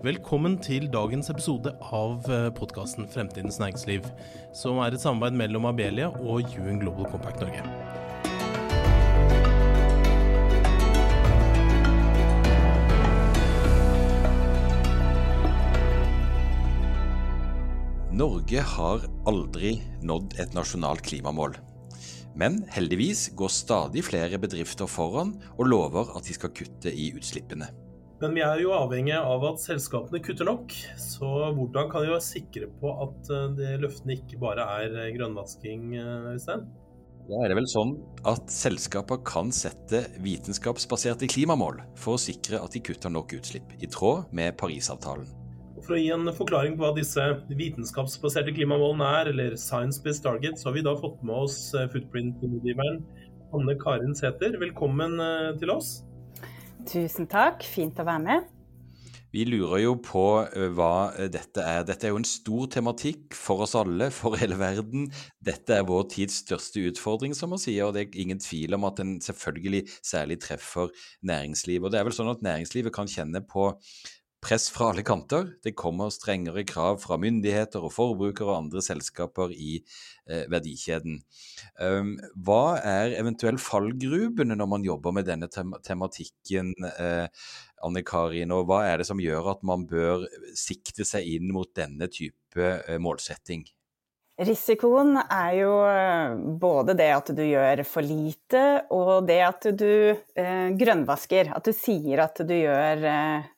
Velkommen 0.00 0.54
til 0.64 0.86
dagens 0.88 1.26
episode 1.28 1.74
av 1.92 2.24
podkasten 2.56 3.04
Fremtidens 3.12 3.58
næringsliv, 3.60 4.06
som 4.56 4.78
er 4.80 4.94
et 4.96 5.02
samarbeid 5.02 5.34
mellom 5.36 5.66
Abelia 5.68 6.06
og 6.24 6.54
UN 6.56 6.78
Global 6.80 7.04
Compact 7.12 7.42
Norge. 7.42 7.60
Norge 18.08 18.64
har 18.72 19.04
aldri 19.28 19.74
nådd 20.00 20.38
et 20.40 20.56
nasjonalt 20.56 21.04
klimamål. 21.10 21.60
Men 22.40 22.62
heldigvis 22.72 23.28
går 23.36 23.52
stadig 23.52 24.08
flere 24.08 24.40
bedrifter 24.40 24.88
foran 24.88 25.36
og 25.58 25.68
lover 25.68 26.16
at 26.16 26.24
de 26.24 26.40
skal 26.40 26.56
kutte 26.56 26.88
i 26.88 27.12
utslippene. 27.20 27.68
Men 28.20 28.34
vi 28.36 28.42
er 28.44 28.58
jo 28.60 28.74
avhengig 28.76 29.14
av 29.16 29.44
at 29.48 29.62
selskapene 29.62 30.20
kutter 30.20 30.44
nok. 30.44 30.74
Så 31.00 31.28
hvordan 31.56 31.88
kan 31.88 32.04
vi 32.04 32.10
være 32.12 32.24
sikre 32.24 32.66
på 32.82 32.92
at 33.06 33.30
eh, 33.32 33.46
de 33.56 33.70
løftene 33.80 34.18
ikke 34.18 34.40
bare 34.42 34.66
er 34.76 34.96
eh, 35.06 35.12
grønnvasking, 35.14 35.94
eh, 35.96 36.26
Øystein? 36.34 36.66
Da 37.30 37.38
er 37.40 37.48
det 37.48 37.56
vel 37.56 37.68
sånn 37.70 37.94
at 38.28 38.52
selskaper 38.52 39.22
kan 39.24 39.52
sette 39.54 40.02
vitenskapsbaserte 40.20 41.30
klimamål 41.32 41.80
for 41.96 42.18
å 42.18 42.20
sikre 42.20 42.60
at 42.60 42.76
de 42.76 42.82
kutter 42.90 43.12
nok 43.14 43.32
utslipp, 43.38 43.72
i 43.80 43.88
tråd 43.88 44.28
med 44.36 44.58
Parisavtalen. 44.60 45.24
For 45.80 45.96
å 45.96 46.02
gi 46.02 46.10
en 46.12 46.28
forklaring 46.36 46.76
på 46.76 46.84
hva 46.84 46.92
disse 46.98 47.24
vitenskapsbaserte 47.48 48.52
klimamålene 48.52 49.08
er, 49.22 49.32
eller 49.32 49.56
science-based 49.56 50.26
targets, 50.26 50.60
så 50.60 50.68
har 50.68 50.76
vi 50.76 50.84
da 50.84 50.92
fått 50.98 51.22
med 51.24 51.46
oss 51.46 51.58
footprint-rådgiveren 51.94 53.00
Anne 53.56 53.78
Karin 53.80 54.12
Sæther. 54.18 54.60
Velkommen 54.60 55.16
til 55.62 55.72
oss. 55.72 56.02
Tusen 56.88 57.28
takk, 57.28 57.64
fint 57.66 57.98
å 58.00 58.06
være 58.06 58.24
med. 58.24 58.48
Vi 59.30 59.44
lurer 59.46 59.84
jo 59.84 59.92
på 60.02 60.24
eh, 60.42 60.70
hva 60.74 61.12
eh, 61.14 61.28
dette 61.30 61.62
er. 61.62 61.84
Dette 61.86 62.08
er 62.08 62.14
jo 62.14 62.18
en 62.18 62.26
stor 62.26 62.66
tematikk 62.74 63.36
for 63.38 63.62
oss 63.66 63.76
alle, 63.78 64.08
for 64.18 64.34
hele 64.40 64.58
verden. 64.58 65.06
Dette 65.38 65.76
er 65.76 65.86
vår 65.86 66.08
tids 66.10 66.40
største 66.42 66.82
utfordring, 66.90 67.36
som 67.38 67.52
man 67.54 67.62
sier, 67.62 67.86
og 67.86 67.94
det 67.94 68.06
er 68.06 68.22
ingen 68.24 68.42
tvil 68.42 68.74
om 68.78 68.88
at 68.88 68.98
den 68.98 69.18
selvfølgelig 69.22 69.84
særlig 70.00 70.40
treffer 70.42 70.90
næringslivet. 71.30 71.86
Og 71.86 71.94
det 71.94 72.00
er 72.00 72.08
vel 72.08 72.16
sånn 72.16 72.32
at 72.32 72.42
næringslivet 72.46 72.94
kan 72.96 73.10
kjenne 73.10 73.44
på 73.46 73.70
press 74.40 74.70
fra 74.72 74.90
alle 74.90 75.02
kanter. 75.06 75.48
Det 75.62 75.74
kommer 75.78 76.12
strengere 76.14 76.64
krav 76.68 77.00
fra 77.02 77.18
myndigheter 77.20 77.84
og 77.84 77.92
forbrukere 77.94 78.48
og 78.48 78.58
andre 78.64 78.82
selskaper 78.84 79.52
i 79.52 79.78
eh, 79.80 80.46
verdikjeden. 80.50 81.20
Um, 81.80 82.14
hva 82.34 82.78
er 82.78 83.16
eventuelt 83.20 83.62
fallgrubene 83.62 84.56
når 84.56 84.70
man 84.74 84.86
jobber 84.86 85.16
med 85.16 85.28
denne 85.28 85.50
tem 85.52 85.74
tematikken, 85.86 86.72
eh, 86.96 87.26
Anne 87.84 88.04
Karin, 88.04 88.52
og 88.52 88.66
hva 88.68 88.84
er 88.88 89.00
det 89.00 89.08
som 89.08 89.20
gjør 89.20 89.52
at 89.54 89.62
man 89.66 89.86
bør 89.88 90.26
sikte 90.56 91.06
seg 91.08 91.28
inn 91.36 91.52
mot 91.52 91.70
denne 91.76 92.08
type 92.12 92.72
eh, 92.80 92.98
målsetting? 93.00 93.68
Risikoen 94.40 95.18
er 95.20 95.54
jo 95.58 95.72
eh, 95.84 96.34
både 96.60 96.94
det 96.96 97.10
at 97.12 97.30
du 97.36 97.42
gjør 97.44 97.82
for 97.84 98.06
lite, 98.06 98.62
og 98.88 99.26
det 99.28 99.40
at 99.44 99.66
du 99.76 99.90
eh, 100.16 100.68
grønnvasker. 100.80 101.52
At 101.56 101.68
du 101.68 101.76
sier 101.76 102.22
at 102.24 102.40
du 102.48 102.54
gjør 102.56 103.04
eh, 103.10 103.50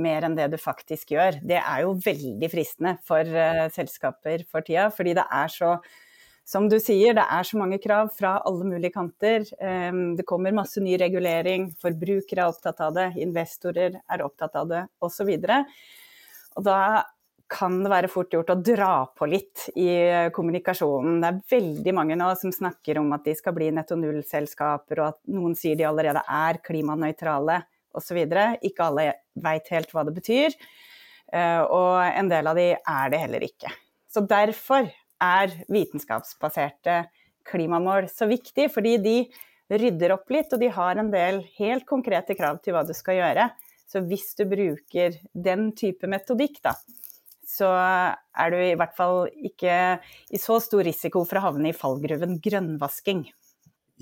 mer 0.00 0.26
enn 0.26 0.36
det 0.38 0.48
du 0.52 0.58
faktisk 0.60 1.14
gjør. 1.14 1.40
Det 1.42 1.58
er 1.60 1.84
jo 1.84 1.94
veldig 2.04 2.50
fristende 2.52 2.96
for 3.06 3.22
uh, 3.26 3.66
selskaper 3.74 4.44
for 4.50 4.66
tida, 4.66 4.90
fordi 4.94 5.16
det 5.18 5.26
er 5.26 5.52
så 5.52 5.76
som 6.46 6.68
du 6.70 6.76
sier, 6.78 7.10
det 7.16 7.24
er 7.26 7.42
så 7.42 7.58
mange 7.58 7.80
krav 7.82 8.12
fra 8.14 8.36
alle 8.46 8.68
mulige 8.68 8.94
kanter. 8.94 9.42
Um, 9.58 10.14
det 10.14 10.22
kommer 10.30 10.54
masse 10.54 10.78
ny 10.78 10.94
regulering, 11.00 11.72
forbrukere 11.82 12.44
er 12.44 12.52
opptatt 12.52 12.84
av 12.86 12.94
det, 12.94 13.08
investorer 13.18 13.98
er 13.98 14.22
opptatt 14.22 14.54
av 14.60 14.70
det 14.70 14.84
osv. 15.02 15.32
Og, 15.34 15.74
og 16.54 16.68
da 16.68 16.78
kan 17.50 17.78
det 17.82 17.90
være 17.90 18.10
fort 18.10 18.32
gjort 18.34 18.50
å 18.50 18.58
dra 18.58 18.92
på 19.14 19.26
litt 19.30 19.68
i 19.78 19.88
kommunikasjonen. 20.34 21.20
Det 21.22 21.28
er 21.28 21.42
veldig 21.56 21.94
mange 21.94 22.16
nå 22.18 22.30
som 22.38 22.54
snakker 22.54 22.98
om 23.02 23.12
at 23.14 23.26
de 23.26 23.36
skal 23.38 23.54
bli 23.56 23.70
netto 23.74 23.98
null-selskaper, 23.98 25.02
og 25.02 25.12
at 25.12 25.20
noen 25.30 25.54
sier 25.58 25.78
de 25.78 25.86
allerede 25.86 26.22
er 26.26 26.62
klimanøytrale 26.66 27.60
osv. 27.96 28.22
Ikke 28.66 28.86
alle 28.86 29.08
veit 29.42 29.72
helt 29.72 29.92
hva 29.94 30.04
det 30.06 30.14
betyr, 30.16 30.54
eh, 31.32 31.62
og 31.62 32.00
en 32.06 32.30
del 32.32 32.52
av 32.52 32.58
de 32.58 32.70
er 32.76 33.12
det 33.12 33.22
heller 33.24 33.46
ikke. 33.48 33.72
Så 34.10 34.22
derfor 34.28 34.88
er 35.22 35.52
vitenskapsbaserte 35.72 37.04
klimamål 37.46 38.10
så 38.12 38.28
viktig, 38.28 38.68
fordi 38.74 38.96
de 39.02 39.16
rydder 39.72 40.14
opp 40.14 40.30
litt, 40.30 40.52
og 40.52 40.62
de 40.62 40.70
har 40.72 40.98
en 41.00 41.10
del 41.12 41.40
helt 41.58 41.86
konkrete 41.88 42.36
krav 42.38 42.60
til 42.62 42.76
hva 42.76 42.84
du 42.86 42.94
skal 42.96 43.18
gjøre. 43.18 43.48
Så 43.86 44.02
hvis 44.06 44.32
du 44.38 44.44
bruker 44.50 45.18
den 45.32 45.70
type 45.78 46.08
metodikk, 46.10 46.58
da, 46.64 46.74
så 47.46 47.70
er 47.70 48.52
du 48.52 48.58
i 48.60 48.76
hvert 48.78 48.94
fall 48.98 49.26
ikke 49.30 49.76
i 50.34 50.40
så 50.42 50.58
stor 50.62 50.82
risiko 50.86 51.22
for 51.26 51.38
å 51.38 51.46
havne 51.48 51.70
i 51.70 51.76
fallgruven 51.76 52.40
grønnvasking. 52.42 53.24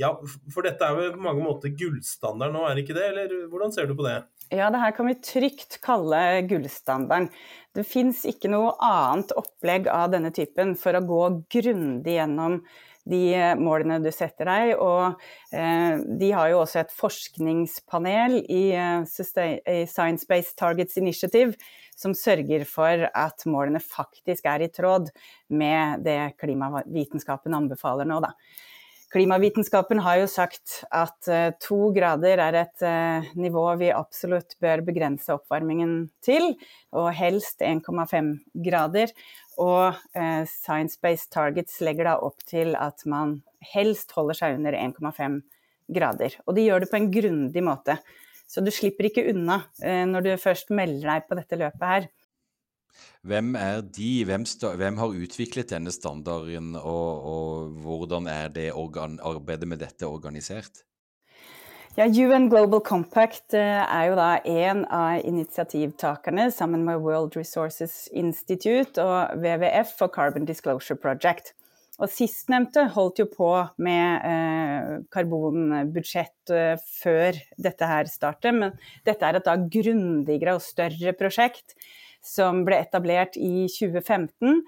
Ja, 0.01 0.11
for 0.51 0.67
dette 0.67 0.87
er 0.87 0.97
jo 0.99 1.13
på 1.15 1.23
mange 1.23 1.45
måter 1.45 1.75
gullstandard 1.79 2.55
nå, 2.55 2.65
er 2.67 2.75
det 2.75 2.87
ikke 2.87 2.97
det? 2.97 3.11
Eller 3.13 3.35
hvordan 3.51 3.75
ser 3.75 3.87
du 3.87 3.95
på 3.99 4.07
det? 4.07 4.17
Ja, 4.53 4.71
det 4.71 4.81
her 4.83 4.95
kan 4.97 5.09
vi 5.09 5.19
trygt 5.23 5.79
kalle 5.85 6.43
gullstandarden. 6.49 7.31
Det 7.75 7.87
fins 7.89 8.23
ikke 8.29 8.51
noe 8.53 8.75
annet 8.83 9.33
opplegg 9.39 9.87
av 9.91 10.11
denne 10.13 10.31
typen 10.35 10.75
for 10.79 10.95
å 10.95 11.05
gå 11.07 11.23
grundig 11.55 12.19
gjennom 12.19 12.61
de 13.05 13.55
målene 13.61 14.01
du 14.03 14.11
setter 14.15 14.49
deg. 14.49 14.75
Og 14.81 15.23
eh, 15.55 16.03
de 16.21 16.31
har 16.35 16.51
jo 16.53 16.61
også 16.63 16.83
et 16.83 16.95
forskningspanel 16.97 18.39
i, 18.43 18.65
uh, 18.77 19.03
i 19.05 19.81
Science 19.91 20.29
Based 20.29 20.57
Targets 20.61 21.01
Initiative 21.01 21.55
som 21.97 22.15
sørger 22.17 22.65
for 22.67 23.07
at 23.15 23.45
målene 23.47 23.83
faktisk 23.83 24.49
er 24.51 24.65
i 24.65 24.71
tråd 24.73 25.11
med 25.55 26.03
det 26.07 26.35
klimavitenskapen 26.41 27.55
anbefaler 27.55 28.09
nå. 28.09 28.19
Da. 28.25 28.33
Klimavitenskapen 29.15 30.01
har 30.03 30.17
jo 30.19 30.27
sagt 30.27 30.81
at 30.91 31.29
eh, 31.31 31.53
to 31.63 31.93
grader 31.95 32.41
er 32.43 32.57
et 32.65 32.83
eh, 32.83 33.29
nivå 33.39 33.63
vi 33.79 33.93
absolutt 33.95 34.57
bør 34.63 34.83
begrense 34.89 35.31
oppvarmingen 35.31 36.09
til, 36.25 36.49
og 36.91 37.13
helst 37.15 37.63
1,5 37.63 38.33
grader. 38.65 39.13
Og 39.63 39.95
eh, 40.19 40.43
Science 40.51 40.99
Based 40.99 41.31
Targets 41.31 41.79
legger 41.87 42.11
da 42.11 42.17
opp 42.27 42.43
til 42.43 42.75
at 42.75 43.07
man 43.07 43.39
helst 43.71 44.11
holder 44.19 44.41
seg 44.41 44.59
under 44.59 44.75
1,5 44.81 45.39
grader. 45.95 46.35
Og 46.49 46.59
de 46.59 46.67
gjør 46.67 46.83
det 46.83 46.91
på 46.91 46.99
en 46.99 47.11
grundig 47.15 47.63
måte. 47.63 48.01
Så 48.51 48.67
du 48.67 48.75
slipper 48.75 49.07
ikke 49.09 49.29
unna 49.31 49.63
når 49.81 50.27
du 50.27 50.35
først 50.43 50.69
melder 50.75 51.15
deg 51.15 51.31
på 51.31 51.39
dette 51.39 51.57
løpet 51.57 51.87
her. 51.89 52.11
Hvem 53.25 53.55
er 53.57 53.83
de? 53.83 54.25
Hvem, 54.29 54.45
hvem 54.79 54.99
har 55.01 55.21
utviklet 55.25 55.71
denne 55.73 55.93
standarden, 55.95 56.75
og, 56.77 57.29
og 57.35 57.79
hvordan 57.85 58.29
er 58.29 58.51
det 58.53 58.71
arbeidet 58.75 59.69
med 59.69 59.81
dette 59.85 60.09
organisert? 60.09 60.85
Ja, 61.95 62.09
UN 62.11 62.49
Global 62.51 62.81
Compact 62.83 63.55
eh, 63.55 63.83
er 63.87 64.09
jo 64.09 64.17
da 64.19 64.31
en 64.51 64.81
av 64.91 65.21
initiativtakerne 65.23 66.49
sammen 66.51 66.83
med 66.83 67.05
World 67.05 67.37
Resources 67.39 68.09
Institute 68.11 68.99
og 68.99 69.37
WWF 69.39 69.93
og 70.03 70.11
Carbon 70.17 70.49
Disclosure 70.49 70.99
Project. 70.99 71.53
Og 72.03 72.11
Sistnevnte 72.11 72.89
holdt 72.97 73.23
jo 73.23 73.29
på 73.31 73.51
med 73.87 74.27
eh, 74.27 74.89
karbonbudsjett 75.15 76.51
eh, 76.51 76.75
før 76.99 77.39
dette 77.63 77.87
her 77.87 78.11
startet, 78.11 78.59
men 78.59 78.75
dette 79.07 79.31
er 79.31 79.39
et 79.39 79.47
da 79.47 79.55
grundigere 79.55 80.57
og 80.59 80.67
større 80.67 81.15
prosjekt 81.15 81.77
som 82.25 82.65
ble 82.67 82.81
etablert 82.83 83.37
i 83.37 83.69
2015. 83.69 84.63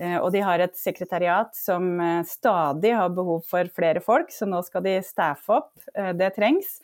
Eh, 0.00 0.16
og 0.18 0.30
de 0.32 0.40
har 0.44 0.62
et 0.62 0.76
sekretariat 0.78 1.52
som 1.56 1.94
eh, 2.00 2.22
stadig 2.28 2.94
har 2.96 3.12
behov 3.12 3.44
for 3.48 3.68
flere 3.76 4.02
folk, 4.04 4.32
så 4.32 4.48
nå 4.48 4.62
skal 4.66 4.84
de 4.86 4.96
staffe 5.04 5.58
opp. 5.60 5.74
Eh, 5.94 6.12
det 6.16 6.32
trengs. 6.38 6.78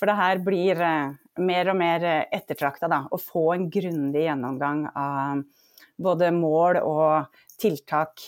For 0.00 0.08
det 0.08 0.16
her 0.16 0.38
blir 0.40 0.78
mer 1.44 1.68
og 1.68 1.76
mer 1.76 2.04
ettertrakta, 2.32 2.88
å 3.12 3.18
få 3.20 3.50
en 3.52 3.66
grundig 3.68 4.22
gjennomgang 4.24 4.86
av 4.96 5.42
både 6.00 6.30
mål 6.32 6.78
og 6.80 7.36
tiltak 7.60 8.24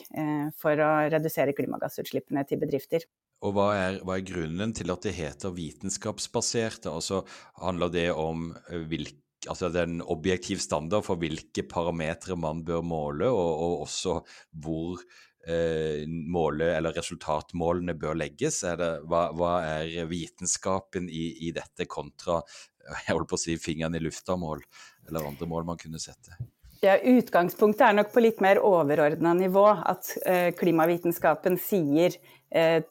for 0.60 0.76
å 0.84 0.90
redusere 1.08 1.54
klimagassutslippene 1.56 2.44
til 2.44 2.60
bedrifter. 2.60 3.08
Og 3.40 3.56
hva 3.56 3.70
er, 3.72 3.96
hva 4.04 4.18
er, 4.18 4.26
grunnen 4.28 4.76
til 4.76 4.92
at 4.92 5.08
det 5.08 5.14
heter 5.16 5.56
vitenskapsbaserte? 5.56 6.92
Altså, 6.92 7.22
handler 7.64 7.96
det 7.96 8.10
om 8.12 8.50
hvilke 8.68 9.21
altså 9.50 9.70
det 9.72 9.82
er 9.82 9.90
en 9.90 10.04
objektiv 10.12 10.62
standard 10.62 11.06
for 11.06 11.20
hvilke 11.20 11.64
parametere 11.68 12.36
man 12.38 12.62
bør 12.66 12.82
måle, 12.86 13.28
og, 13.30 13.50
og 13.66 13.84
også 13.86 14.18
hvor 14.64 15.02
eh, 15.46 16.06
måle, 16.06 16.70
eller 16.76 16.94
resultatmålene 16.96 17.96
bør 17.98 18.18
legges. 18.22 18.62
Er 18.68 18.78
det, 18.80 18.92
hva, 19.10 19.26
hva, 19.36 19.52
er 19.80 20.08
vitenskapen 20.10 21.10
i, 21.10 21.28
i, 21.48 21.52
dette 21.54 21.88
kontra 21.90 22.40
jeg 23.06 23.14
holdt 23.14 23.30
på 23.30 23.38
å 23.38 23.44
si 23.44 23.58
fingeren 23.60 23.98
i 23.98 24.02
lufta-mål, 24.02 24.64
eller 25.08 25.30
andre 25.32 25.48
mål 25.50 25.68
man 25.72 25.80
kunne 25.80 26.02
sette? 26.02 26.38
Ja, 26.82 26.96
Utgangspunktet 26.98 27.84
er 27.86 27.94
nok 27.94 28.08
på 28.10 28.24
litt 28.24 28.40
mer 28.42 28.58
overordna 28.66 29.36
nivå. 29.38 29.68
At 29.70 30.08
eh, 30.26 30.48
klimavitenskapen 30.58 31.54
sier 31.62 32.16
eh, 32.50 32.82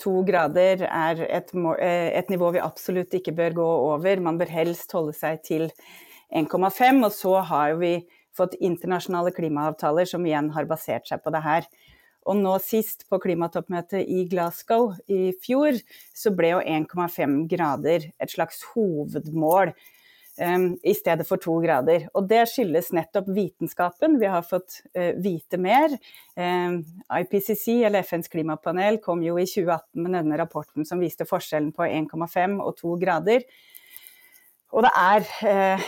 to 0.00 0.22
grader 0.26 0.86
er 0.86 1.20
et, 1.28 1.52
eh, 1.54 2.10
et, 2.18 2.30
nivå 2.32 2.52
vi 2.54 2.62
absolutt 2.62 3.14
ikke 3.14 3.34
bør 3.36 3.56
gå 3.60 3.68
over. 3.92 4.20
Man 4.20 4.38
bør 4.38 4.50
helst 4.50 4.92
holde 4.92 5.14
seg 5.16 5.42
til 5.46 5.70
1,5. 6.32 7.04
Og 7.04 7.12
så 7.12 7.36
har 7.44 7.76
vi 7.80 8.06
fått 8.36 8.58
internasjonale 8.60 9.32
klimaavtaler 9.36 10.08
som 10.08 10.24
igjen 10.26 10.50
har 10.54 10.68
basert 10.70 11.08
seg 11.08 11.22
på 11.22 11.32
det 11.34 11.42
her. 11.44 11.66
Og 12.28 12.36
nå 12.36 12.52
sist, 12.62 13.06
på 13.08 13.18
klimatoppmøtet 13.22 14.04
i 14.04 14.26
Glasgow 14.28 14.92
i 15.08 15.32
fjor, 15.42 15.78
så 16.14 16.32
ble 16.36 16.52
jo 16.52 16.60
1,5 16.60 17.46
grader 17.48 18.10
et 18.20 18.30
slags 18.30 18.60
hovedmål 18.74 19.72
i 20.40 20.92
stedet 20.96 21.26
for 21.28 21.36
to 21.42 21.58
grader. 21.60 22.06
Og 22.16 22.24
det 22.30 22.46
skyldes 22.48 22.92
nettopp 22.96 23.26
vitenskapen. 23.36 24.14
Vi 24.22 24.28
har 24.32 24.46
fått 24.46 24.78
uh, 24.96 25.10
vite 25.20 25.58
mer. 25.60 25.92
IPCC, 26.40 27.82
eller 27.84 28.06
FNs 28.06 28.30
klimapanel, 28.32 28.96
kom 29.04 29.20
jo 29.20 29.34
i 29.36 29.44
2018 29.44 30.00
med 30.00 30.14
denne 30.16 30.38
rapporten 30.40 30.88
som 30.88 31.02
viste 31.02 31.26
forskjellen 31.28 31.74
på 31.76 31.84
1,5 31.84 32.56
og 32.64 32.78
2 32.78 32.94
grader. 33.02 33.44
Og 34.70 34.86
det 34.86 34.90
er 34.94 35.24
eh, 35.50 35.86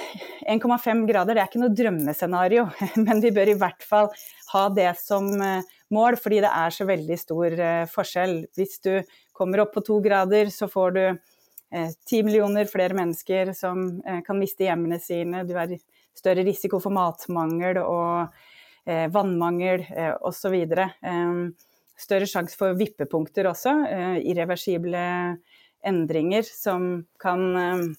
1,5 0.57 1.05
grader, 1.07 1.37
det 1.37 1.43
er 1.43 1.51
ikke 1.51 1.63
noe 1.63 1.75
drømmescenario, 1.77 2.67
men 3.05 3.23
vi 3.23 3.31
bør 3.35 3.53
i 3.53 3.59
hvert 3.59 3.85
fall 3.87 4.11
ha 4.53 4.65
det 4.75 4.91
som 4.99 5.29
eh, 5.39 5.69
mål, 5.95 6.19
fordi 6.21 6.41
det 6.43 6.51
er 6.51 6.75
så 6.75 6.87
veldig 6.89 7.19
stor 7.21 7.55
eh, 7.55 7.85
forskjell. 7.91 8.35
Hvis 8.59 8.81
du 8.83 8.95
kommer 9.37 9.63
opp 9.63 9.77
på 9.77 9.85
to 9.87 10.01
grader, 10.03 10.51
så 10.51 10.67
får 10.71 10.97
du 10.97 11.03
eh, 11.05 11.21
ti 12.09 12.23
millioner 12.27 12.69
flere 12.71 12.97
mennesker 12.99 13.53
som 13.57 13.87
eh, 14.07 14.21
kan 14.27 14.39
miste 14.41 14.67
hjemmene 14.67 15.01
sine. 15.03 15.45
Du 15.49 15.55
har 15.57 15.73
større 16.17 16.45
risiko 16.47 16.81
for 16.83 16.95
matmangel 16.95 17.81
og 17.83 18.35
eh, 18.85 19.09
vannmangel 19.13 19.87
eh, 19.89 20.15
osv. 20.21 20.57
større 22.03 22.29
sjanse 22.29 22.59
for 22.59 22.77
vippepunkter 22.79 23.47
også, 23.51 23.75
irreversible 24.21 25.03
endringer 25.87 26.47
som 26.47 27.05
kan 27.21 27.93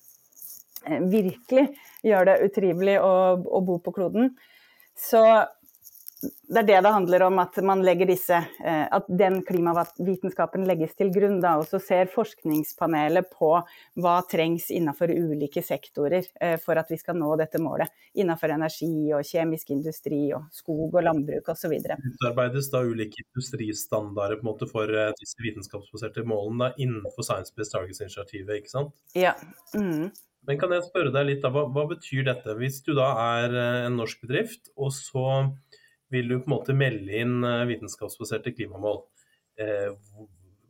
Eh, 0.85 0.99
virkelig 1.07 1.69
gjøre 2.03 2.25
det 2.33 2.49
utrivelig 2.49 2.97
å, 2.99 3.61
bo 3.63 3.77
på 3.83 3.93
kloden. 3.95 4.33
Så 4.99 5.21
det 6.23 6.61
er 6.61 6.67
det 6.67 6.79
det 6.85 6.91
handler 6.93 7.25
om, 7.27 7.39
at 7.41 7.57
man 7.65 7.81
disse 8.07 8.35
eh, 8.35 8.85
At 8.91 9.05
den 9.07 9.41
klimavitenskapen 9.45 10.65
legges 10.67 10.95
til 10.95 11.11
grunn. 11.13 11.39
Da, 11.43 11.55
og 11.59 11.67
så 11.67 11.79
ser 11.81 12.11
forskningspanelet 12.13 13.29
på 13.33 13.51
hva 13.99 14.15
trengs 14.29 14.69
innenfor 14.71 15.11
ulike 15.11 15.63
sektorer 15.65 16.23
eh, 16.39 16.57
for 16.61 16.79
at 16.79 16.91
vi 16.91 16.97
skal 17.01 17.17
nå 17.19 17.35
dette 17.41 17.61
målet. 17.61 17.91
Innenfor 18.15 18.53
energi 18.55 19.11
og 19.13 19.25
kjemisk 19.27 19.73
industri 19.75 20.25
og 20.35 20.49
skog 20.53 20.93
og 20.93 21.03
landbruk 21.03 21.49
osv. 21.53 21.73
Utarbeides 21.79 22.69
da 22.73 22.83
ulike 22.85 23.23
industristandarder 23.25 24.39
på 24.39 24.47
en 24.47 24.51
måte 24.51 24.69
for 24.69 24.91
disse 25.19 25.39
vitenskapsbaserte 25.43 26.25
målene 26.27 26.69
da, 26.69 26.75
innenfor 26.77 27.25
Science 27.25 27.55
Based 27.55 27.73
Targets-initiativet, 27.73 28.61
ikke 28.61 28.73
sant? 28.77 28.93
Ja. 29.17 29.33
Mm. 29.75 30.11
Men 30.47 30.59
kan 30.59 30.73
jeg 30.75 30.83
spørre 30.85 31.13
deg 31.15 31.27
litt, 31.29 31.43
da, 31.43 31.51
hva, 31.53 31.65
hva, 31.71 31.85
betyr 31.93 32.25
dette? 32.27 32.55
Hvis 32.59 32.81
du 32.83 32.91
da 32.97 33.07
er 33.39 33.53
eh, 33.55 33.85
en 33.87 33.99
norsk 33.99 34.25
bedrift, 34.25 34.73
og 34.75 34.91
så 34.95 35.27
vil 36.13 36.29
du 36.29 36.37
på 36.37 36.47
en 36.47 36.55
måte 36.55 36.77
melde 36.77 37.19
inn 37.23 37.43
eh, 37.47 37.65
vitenskapsbaserte 37.69 38.53
klimamål. 38.55 39.01
Eh, 39.61 39.93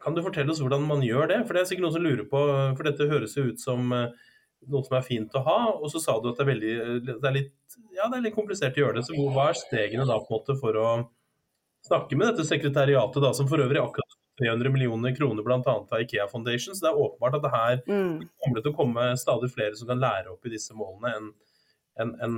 kan 0.04 0.16
du 0.16 0.24
fortelle 0.26 0.52
oss 0.52 0.62
hvordan 0.64 0.84
man 0.88 1.04
gjør 1.06 1.30
det? 1.32 1.42
For 1.48 1.56
det 1.56 1.64
er 1.64 1.70
sikkert 1.70 1.88
noen 1.88 1.98
som 1.98 2.06
lurer 2.08 2.28
på, 2.28 2.40
for 2.76 2.88
dette 2.88 3.10
høres 3.12 3.36
jo 3.38 3.48
ut 3.52 3.62
som 3.62 3.92
noe 3.94 4.84
som 4.88 4.96
er 4.98 5.06
fint 5.06 5.36
å 5.36 5.42
ha, 5.44 5.58
og 5.76 5.90
så 5.92 6.00
sa 6.00 6.16
du 6.20 6.30
at 6.32 6.40
det 6.40 6.44
er, 6.46 6.50
veldig, 6.50 6.74
det 7.08 7.16
er, 7.20 7.36
litt, 7.36 7.78
ja, 7.96 8.08
det 8.08 8.18
er 8.18 8.26
litt 8.28 8.36
komplisert 8.36 8.78
å 8.78 8.84
gjøre 8.86 9.00
det. 9.00 9.06
Så 9.08 9.16
hva 9.20 9.50
er 9.52 9.60
stegene 9.60 10.08
da 10.08 10.20
på 10.20 10.30
en 10.30 10.38
måte 10.38 10.56
for 10.60 10.80
å 10.80 10.90
snakke 11.88 12.20
med 12.20 12.32
dette 12.32 12.48
sekretariatet, 12.48 13.20
da, 13.24 13.34
som 13.36 13.50
for 13.50 13.64
øvrig 13.64 13.82
akkurat 13.82 14.20
300 14.42 14.72
millioner 14.74 15.16
kroner 15.16 15.44
bl.a. 15.44 15.60
av 15.66 16.02
Ikea 16.02 16.28
Foundation. 16.32 16.76
Så 16.76 16.86
det 16.86 16.92
er 16.92 17.02
åpenbart 17.06 17.38
at 17.38 17.46
det 17.46 17.54
her 17.54 17.76
mm. 17.86 18.16
kommer 18.46 18.64
til 18.64 18.72
å 18.72 18.78
komme 18.78 19.10
stadig 19.20 19.52
flere 19.54 19.78
som 19.78 19.92
kan 19.92 20.02
lære 20.02 20.34
opp 20.34 20.48
i 20.48 20.54
disse 20.56 20.76
målene 20.78 21.14
enn 21.14 21.34
en, 22.02 22.16
en, 22.26 22.38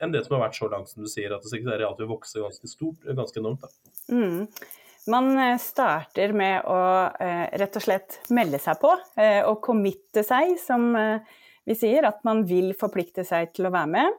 en 0.00 0.12
det 0.12 0.24
som 0.24 0.36
har 0.36 0.46
vært 0.46 0.58
så 0.58 0.68
langt, 0.72 0.90
som 0.90 1.04
du 1.04 1.10
sier, 1.10 1.32
at 1.34 1.44
sekretariatet 1.44 2.02
vil 2.04 2.12
vokse 2.14 2.40
ganske 2.40 2.70
stort, 2.70 3.04
ganske 3.16 3.40
enormt. 3.40 3.66
Mm. 4.08 4.46
Man 5.08 5.32
eh, 5.38 5.56
starter 5.60 6.34
med 6.36 6.66
å 6.68 6.80
eh, 7.20 7.46
rett 7.60 7.76
og 7.78 7.84
slett 7.84 8.18
melde 8.34 8.60
seg 8.60 8.80
på 8.82 8.92
eh, 9.20 9.40
og 9.48 9.62
committe 9.64 10.24
seg, 10.26 10.56
som 10.60 10.92
vi 11.64 11.76
sier. 11.76 12.06
At 12.08 12.20
man 12.26 12.44
vil 12.48 12.72
forplikte 12.78 13.24
seg 13.26 13.54
til 13.56 13.68
å 13.68 13.74
være 13.74 13.94
med. 13.96 14.18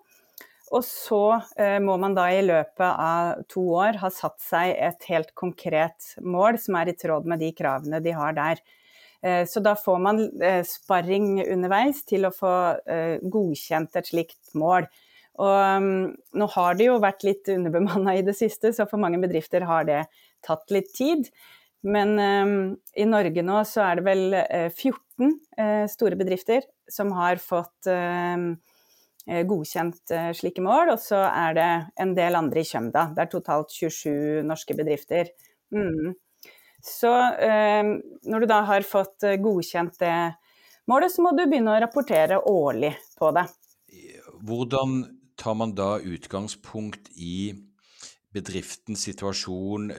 Og 0.72 0.86
så 0.88 1.42
må 1.84 1.98
man 2.00 2.14
da 2.16 2.30
i 2.32 2.44
løpet 2.46 2.80
av 2.88 3.42
to 3.52 3.66
år 3.76 3.98
ha 4.00 4.08
satt 4.08 4.38
seg 4.40 4.70
et 4.72 5.04
helt 5.12 5.34
konkret 5.36 6.14
mål 6.24 6.56
som 6.64 6.78
er 6.80 6.94
i 6.94 6.96
tråd 6.96 7.28
med 7.28 7.42
de 7.44 7.50
kravene 7.52 8.00
de 8.00 8.14
har 8.16 8.38
der. 8.38 8.62
Så 9.52 9.60
da 9.60 9.74
får 9.76 10.00
man 10.00 10.22
sparring 10.64 11.42
underveis 11.44 12.06
til 12.08 12.24
å 12.24 12.32
få 12.32 12.54
godkjent 13.36 14.00
et 14.00 14.14
slikt 14.14 14.56
mål. 14.56 14.88
Og 15.40 15.80
um, 15.80 16.12
nå 16.38 16.48
har 16.56 16.76
det 16.78 16.90
jo 16.90 17.00
vært 17.02 17.24
litt 17.28 17.48
underbemanna 17.54 18.18
i 18.20 18.26
det 18.26 18.36
siste, 18.38 18.74
så 18.76 18.88
for 18.90 19.02
mange 19.02 19.22
bedrifter 19.22 19.64
har 19.70 19.88
det 19.88 20.04
tatt 20.46 20.74
litt 20.74 20.92
tid. 20.98 21.30
Men 21.88 22.18
um, 22.20 22.58
i 22.98 23.08
Norge 23.08 23.46
nå 23.46 23.62
så 23.66 23.86
er 23.88 24.02
det 24.02 24.08
vel 24.10 24.36
14 24.36 25.32
uh, 25.32 25.88
store 25.90 26.20
bedrifter 26.20 26.68
som 26.92 27.14
har 27.16 27.42
fått 27.42 27.90
um, 27.90 28.52
Eh, 29.30 29.44
godkjent 29.46 30.12
uh, 30.16 30.32
slike 30.34 30.64
mål, 30.66 30.96
og 30.96 31.00
så 31.02 31.20
er 31.30 31.54
det 31.54 31.70
en 32.02 32.14
del 32.18 32.38
andre 32.40 32.64
i 32.64 32.66
Kjømda. 32.66 33.12
Det 33.14 33.22
er 33.22 33.30
totalt 33.30 33.74
27 33.76 34.42
norske 34.50 34.74
bedrifter. 34.78 35.30
Mm. 35.76 36.16
Så 36.82 37.12
eh, 37.38 37.92
når 38.26 38.42
du 38.42 38.50
da 38.50 38.64
har 38.66 38.82
fått 38.88 39.22
godkjent 39.44 40.00
det 40.02 40.16
målet, 40.90 41.14
så 41.14 41.22
må 41.22 41.36
du 41.38 41.44
begynne 41.46 41.76
å 41.76 41.82
rapportere 41.84 42.40
årlig 42.50 42.96
på 43.20 43.30
det. 43.38 43.46
Hvordan 44.50 45.04
tar 45.42 45.58
man 45.58 45.74
da 45.78 45.96
utgangspunkt 45.98 47.10
i 47.18 47.52
bedriftens 48.32 49.04
situasjon, 49.10 49.90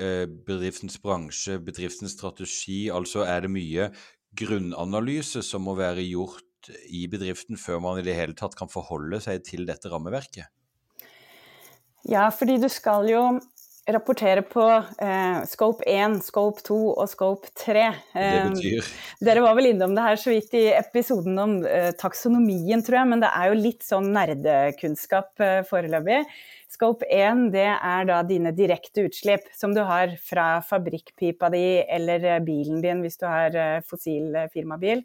bedriftens 0.46 0.96
bransje, 1.02 1.58
bedriftens 1.60 2.14
strategi? 2.16 2.86
Altså 2.94 3.26
er 3.26 3.44
det 3.44 3.52
mye 3.52 3.90
grunnanalyse 4.38 5.42
som 5.44 5.66
må 5.66 5.76
være 5.76 6.06
gjort 6.06 6.70
i 6.88 7.04
bedriften 7.10 7.58
før 7.58 7.82
man 7.82 7.98
i 8.00 8.06
det 8.06 8.14
hele 8.16 8.36
tatt 8.38 8.54
kan 8.58 8.70
forholde 8.72 9.18
seg 9.20 9.42
til 9.44 9.66
dette 9.68 9.90
rammeverket? 9.92 10.48
Ja, 12.08 12.28
fordi 12.34 12.56
du 12.62 12.68
skal 12.72 13.10
jo 13.10 13.22
rapportere 13.90 14.44
på 14.46 14.62
eh, 15.02 15.42
scope 15.50 15.82
1, 15.90 16.20
scope 16.22 16.62
2 16.62 16.76
og 16.92 17.08
scope 17.10 17.50
3. 17.58 17.84
det 18.14 18.22
eh, 18.22 18.50
betyr? 18.52 18.90
Dere 19.26 19.42
var 19.42 19.56
vel 19.58 19.72
innom 19.72 19.96
det 19.96 20.04
her 20.06 20.20
så 20.20 20.30
vidt 20.30 20.54
i 20.54 20.68
episoden 20.76 21.38
om 21.42 21.56
eh, 21.66 21.90
taksonomien, 21.98 22.84
tror 22.86 23.00
jeg, 23.00 23.10
men 23.10 23.24
det 23.24 23.30
er 23.34 23.50
jo 23.50 23.58
litt 23.58 23.86
sånn 23.86 24.12
nerdekunnskap 24.14 25.42
eh, 25.42 25.62
foreløpig. 25.66 26.20
Scope 26.72 27.08
1 27.10 27.50
det 27.52 27.66
er 27.74 28.06
da 28.08 28.20
dine 28.24 28.54
direkte 28.56 29.08
utslipp 29.08 29.50
som 29.52 29.74
du 29.74 29.82
har 29.84 30.14
fra 30.24 30.62
fabrikkpipa 30.64 31.50
di 31.52 31.82
eller 31.82 32.22
eh, 32.36 32.44
bilen 32.44 32.80
din 32.84 33.02
hvis 33.04 33.18
du 33.20 33.26
har 33.28 33.58
eh, 33.58 33.82
fossil 33.84 34.38
firmabil. 34.54 35.02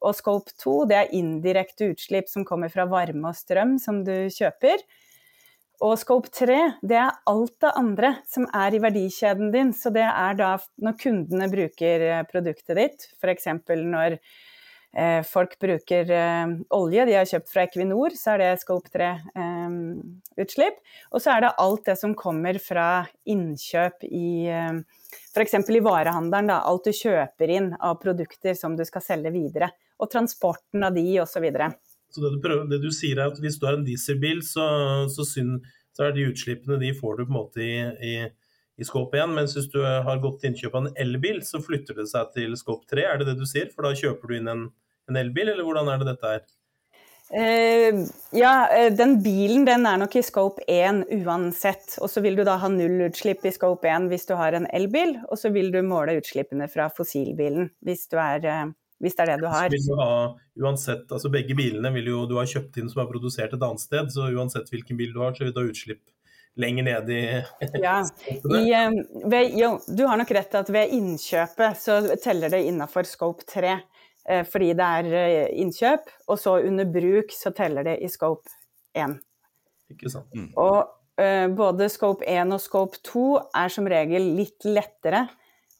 Og 0.00 0.16
scope 0.16 0.56
2 0.56 0.78
det 0.88 0.96
er 0.96 1.14
indirekte 1.20 1.92
utslipp 1.92 2.32
som 2.32 2.48
kommer 2.48 2.72
fra 2.72 2.88
varme 2.88 3.28
og 3.28 3.36
strøm 3.36 3.76
som 3.82 4.00
du 4.06 4.14
kjøper. 4.32 4.80
Og 5.80 5.96
scope 5.96 6.28
3 6.28 6.58
det 6.84 6.98
er 7.00 7.18
alt 7.30 7.54
det 7.64 7.72
andre 7.78 8.12
som 8.28 8.44
er 8.52 8.76
i 8.76 8.82
verdikjeden 8.82 9.48
din. 9.54 9.72
Så 9.72 9.92
det 9.94 10.04
er 10.04 10.36
da 10.36 10.54
når 10.82 10.98
kundene 11.00 11.48
bruker 11.52 12.06
eh, 12.10 12.22
produktet 12.28 12.76
ditt, 12.76 13.06
f.eks. 13.16 13.48
når 13.80 14.18
eh, 14.18 15.22
folk 15.24 15.56
bruker 15.62 16.12
eh, 16.12 16.52
olje 16.76 17.06
de 17.08 17.16
har 17.16 17.28
kjøpt 17.32 17.52
fra 17.52 17.64
Equinor, 17.64 18.16
så 18.18 18.34
er 18.34 18.44
det 18.44 18.50
scope 18.60 18.92
3-utslipp. 18.92 20.80
Eh, 20.84 21.04
og 21.14 21.24
så 21.24 21.32
er 21.34 21.46
det 21.46 21.54
alt 21.64 21.88
det 21.88 21.96
som 22.02 22.16
kommer 22.18 22.60
fra 22.60 22.88
innkjøp 23.24 24.04
i 24.10 24.30
eh, 24.52 24.82
F.eks. 25.32 25.56
i 25.64 25.84
varehandelen, 25.84 26.52
da, 26.52 26.60
alt 26.66 26.90
du 26.90 26.94
kjøper 26.94 27.56
inn 27.56 27.72
av 27.80 27.96
produkter 28.02 28.52
som 28.58 28.76
du 28.76 28.84
skal 28.84 29.04
selge 29.04 29.32
videre. 29.32 29.72
Og 30.00 30.12
transporten 30.12 30.84
av 30.84 30.92
de 30.96 31.06
osv. 31.20 31.38
Så, 31.38 31.42
videre. 31.44 31.72
Så 32.10 32.24
det 32.24 32.34
du, 32.34 32.40
prøver, 32.42 32.68
det 32.70 32.80
du 32.82 32.90
sier 32.94 33.18
er 33.18 33.30
at 33.30 33.40
hvis 33.42 33.58
du 33.60 33.66
har 33.68 33.78
en 33.78 33.86
dieselbil, 33.86 34.42
så, 34.46 34.66
så, 35.12 35.26
synd, 35.28 35.64
så, 35.96 36.06
er 36.06 36.14
de 36.16 36.28
utslippene 36.30 36.80
de 36.82 36.92
får 36.96 37.18
du 37.18 37.24
på 37.24 37.30
en 37.30 37.38
måte 37.38 37.64
i, 37.64 37.74
i, 38.10 38.14
i 38.80 38.86
skåp 38.86 39.14
1. 39.18 39.34
Mens 39.36 39.56
hvis 39.56 39.70
du 39.72 39.80
har 39.84 40.22
gått 40.22 40.46
innkjøp 40.48 40.76
av 40.76 40.88
en 40.88 40.94
elbil, 41.04 41.42
så 41.46 41.62
flytter 41.64 42.00
det 42.00 42.08
seg 42.12 42.32
til 42.36 42.56
skåp 42.58 42.86
3. 42.90 43.06
Er 43.06 43.20
det 43.20 43.30
det 43.32 43.38
du 43.40 43.46
sier? 43.48 43.70
For 43.74 43.86
da 43.86 43.94
kjøper 43.96 44.30
du 44.30 44.38
inn 44.40 44.50
en, 44.50 44.66
en 45.10 45.20
elbil, 45.20 45.52
eller 45.52 45.66
hvordan 45.66 45.92
er 45.92 46.02
det 46.02 46.10
dette 46.14 46.34
her? 46.34 46.48
Uh, 47.30 48.08
ja, 48.34 48.68
eh, 48.74 48.92
den 48.92 49.20
bilen 49.22 49.62
den 49.64 49.84
er 49.86 50.00
nok 50.02 50.16
i 50.18 50.22
scope 50.26 50.64
1 50.66 51.04
uansett. 51.20 51.94
Og 52.02 52.10
så 52.10 52.22
vil 52.24 52.34
du 52.34 52.42
da 52.46 52.56
ha 52.58 52.70
nullutslipp 52.72 53.46
i 53.46 53.52
scope 53.54 53.86
1 53.86 54.08
hvis 54.10 54.26
du 54.26 54.34
har 54.38 54.56
en 54.58 54.66
elbil, 54.74 55.14
og 55.30 55.38
så 55.38 55.52
vil 55.54 55.70
du 55.70 55.78
måle 55.86 56.18
utslippene 56.18 56.66
fra 56.72 56.88
fossilbilen 56.90 57.70
hvis, 57.86 58.08
du 58.10 58.18
er, 58.18 58.42
uh, 58.50 58.72
hvis 59.00 59.16
det 59.16 59.24
er 59.24 59.32
det 59.32 59.40
du 59.42 59.48
har. 59.48 59.72
Vil 59.72 59.86
du 59.88 59.94
ha, 59.98 60.14
uansett, 60.60 61.06
altså 61.08 61.30
Begge 61.32 61.56
bilene 61.58 61.92
vil 61.94 62.10
jo 62.12 62.24
du 62.28 62.36
har 62.38 62.48
kjøpt 62.48 62.80
inn 62.80 62.90
som 62.92 63.02
er 63.02 63.10
produsert 63.10 63.54
et 63.56 63.62
annet 63.62 63.82
sted, 63.82 64.10
så 64.12 64.28
uansett 64.28 64.68
hvilken 64.72 64.98
bil 65.00 65.14
du 65.14 65.22
har, 65.24 65.32
så 65.34 65.46
vil 65.46 65.54
du 65.56 65.62
ha 65.62 65.70
utslipp 65.72 66.04
lenger 66.60 66.82
ned 66.82 67.10
i 67.14 67.22
Ja. 67.86 68.00
I, 68.28 68.66
ved, 69.24 69.56
jo, 69.58 69.72
du 69.88 70.04
har 70.06 70.20
nok 70.20 70.30
rett 70.36 70.54
at 70.58 70.70
ved 70.72 70.92
innkjøpet 70.96 71.80
så 71.80 72.00
teller 72.22 72.52
det 72.52 72.64
innafor 72.68 73.08
scope 73.08 73.46
3. 73.48 73.76
eh, 74.28 74.44
fordi 74.46 74.72
det 74.76 74.88
er 75.00 75.10
eh, 75.24 75.50
innkjøp, 75.62 76.10
og 76.28 76.38
så 76.38 76.58
under 76.66 76.88
bruk 76.90 77.32
så 77.34 77.54
teller 77.56 77.86
det 77.86 77.98
i 78.04 78.10
scope 78.12 78.50
1. 78.98 79.16
Ikke 79.94 80.10
sant. 80.12 80.28
Mm. 80.36 80.50
Og 80.60 81.22
eh, 81.22 81.46
både 81.48 81.88
scope 81.92 82.26
1 82.28 82.52
og 82.54 82.62
scope 82.62 83.00
2 83.06 83.26
er 83.62 83.72
som 83.72 83.88
regel 83.90 84.34
litt 84.36 84.66
lettere 84.68 85.26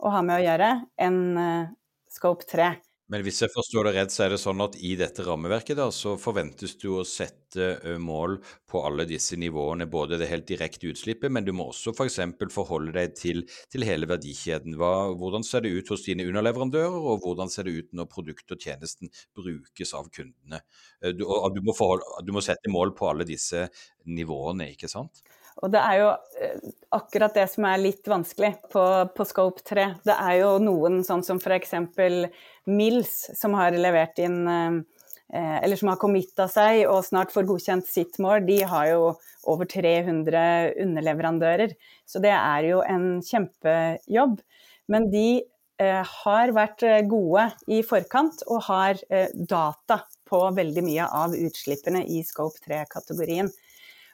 å 0.00 0.12
ha 0.14 0.22
med 0.24 0.38
å 0.38 0.44
gjøre 0.44 0.70
enn 1.02 1.20
eh, 1.38 1.74
scope 2.10 2.48
3. 2.48 2.72
Men 3.10 3.24
hvis 3.26 3.40
jeg 3.42 3.50
forstår 3.50 3.88
det 3.88 3.92
rett, 3.96 4.12
så 4.14 4.22
er 4.22 4.32
det 4.32 4.38
sånn 4.38 4.62
at 4.62 4.76
i 4.86 4.92
dette 4.98 5.24
rammeverket 5.26 5.74
da, 5.80 5.88
så 5.90 6.12
forventes 6.20 6.76
du 6.78 6.92
å 6.94 7.06
sette 7.06 7.96
mål 7.98 8.36
på 8.70 8.82
alle 8.86 9.06
disse 9.10 9.34
nivåene, 9.40 9.88
både 9.90 10.20
det 10.20 10.28
helt 10.30 10.46
direkte 10.46 10.92
utslippet, 10.92 11.32
men 11.34 11.42
du 11.46 11.50
må 11.56 11.66
også 11.72 11.90
f.eks. 11.90 12.20
For 12.38 12.54
forholde 12.54 12.94
deg 12.94 13.16
til, 13.18 13.42
til 13.72 13.86
hele 13.88 14.06
verdikjeden. 14.10 14.78
Hva, 14.78 15.10
hvordan 15.18 15.42
ser 15.46 15.66
det 15.66 15.74
ut 15.74 15.90
hos 15.90 16.06
dine 16.06 16.28
underleverandører, 16.30 16.94
og 17.10 17.26
hvordan 17.26 17.50
ser 17.50 17.66
det 17.66 17.74
ut 17.80 17.90
når 17.98 18.10
produktet 18.14 18.54
og 18.54 18.62
tjenesten 18.62 19.10
brukes 19.34 19.94
av 19.98 20.06
kundene? 20.14 20.62
Du, 21.10 21.26
du, 21.26 21.60
må 21.66 21.74
forholde, 21.74 22.22
du 22.22 22.30
må 22.36 22.44
sette 22.46 22.70
mål 22.70 22.94
på 22.94 23.10
alle 23.10 23.26
disse 23.26 23.66
nivåene, 24.06 24.70
ikke 24.76 24.90
sant? 24.92 25.24
Og 25.60 25.72
det 25.72 25.80
er 25.80 25.98
jo 26.00 26.08
eh, 26.40 26.70
akkurat 26.96 27.34
det 27.36 27.46
som 27.52 27.66
er 27.68 27.82
litt 27.82 28.08
vanskelig 28.08 28.54
på, 28.72 28.84
på 29.16 29.26
Scope 29.28 29.64
3. 29.66 29.86
Det 30.06 30.16
er 30.16 30.38
jo 30.40 30.54
noen 30.62 31.02
sånn 31.06 31.24
som 31.26 31.40
f.eks. 31.40 31.76
Mills, 32.70 33.14
som 33.36 33.56
har 33.58 33.76
levert 33.76 34.20
inn 34.22 34.40
eh, 34.48 34.80
Eller 35.30 35.78
som 35.78 35.92
har 35.92 36.00
committa 36.02 36.48
seg 36.50 36.88
og 36.90 37.04
snart 37.06 37.30
får 37.30 37.46
godkjent 37.46 37.86
sitt 37.86 38.18
mål. 38.18 38.42
De 38.48 38.62
har 38.66 38.88
jo 38.90 39.04
over 39.50 39.68
300 39.70 40.74
underleverandører. 40.82 41.76
Så 42.08 42.22
det 42.24 42.34
er 42.34 42.66
jo 42.72 42.80
en 42.82 43.20
kjempejobb. 43.22 44.40
Men 44.90 45.06
de 45.12 45.42
eh, 45.80 46.14
har 46.24 46.54
vært 46.56 46.82
eh, 46.86 47.02
gode 47.08 47.46
i 47.70 47.82
forkant 47.86 48.42
og 48.48 48.64
har 48.66 48.98
eh, 49.08 49.30
data 49.34 50.02
på 50.30 50.42
veldig 50.56 50.84
mye 50.86 51.06
av 51.22 51.34
utslippene 51.36 52.02
i 52.10 52.24
Scope 52.26 52.58
3-kategorien. 52.66 53.50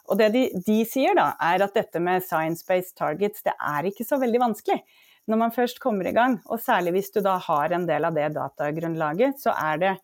Og 0.06 0.18
det 0.20 0.30
de, 0.34 0.44
de, 0.66 0.78
sier 0.88 1.16
da, 1.18 1.32
er 1.42 1.64
at 1.64 1.76
dette 1.76 2.00
med 2.02 2.24
science-based 2.24 2.96
targets, 2.98 3.42
det 3.46 3.54
er 3.56 3.88
ikke 3.88 4.06
så 4.06 4.20
veldig 4.22 4.42
vanskelig. 4.42 4.80
Når 5.26 5.40
man 5.40 5.54
først 5.54 5.80
kommer 5.82 6.06
i 6.06 6.14
gang, 6.14 6.38
og 6.46 6.62
særlig 6.62 6.94
hvis 6.94 7.10
du 7.16 7.20
da 7.24 7.34
har 7.42 7.74
en 7.74 7.86
del 7.88 8.06
av 8.06 8.14
det 8.14 8.28
datagrunnlaget, 8.36 9.40
så 9.42 9.54
er 9.58 9.80
det, 9.82 9.94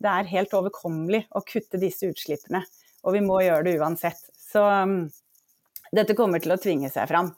det 0.00 0.12
er 0.12 0.30
helt 0.32 0.54
overkommelig 0.56 1.26
å 1.36 1.44
kutte 1.44 1.80
disse 1.80 2.08
utslippene. 2.08 2.62
Og 3.04 3.16
vi 3.16 3.24
må 3.24 3.42
gjøre 3.44 3.66
det 3.68 3.76
uansett. 3.80 4.22
Så 4.40 4.62
um, 4.64 5.02
dette 5.92 6.16
kommer 6.16 6.40
til 6.40 6.54
å 6.54 6.60
tvinge 6.60 6.88
seg 6.92 7.10
fram. 7.12 7.34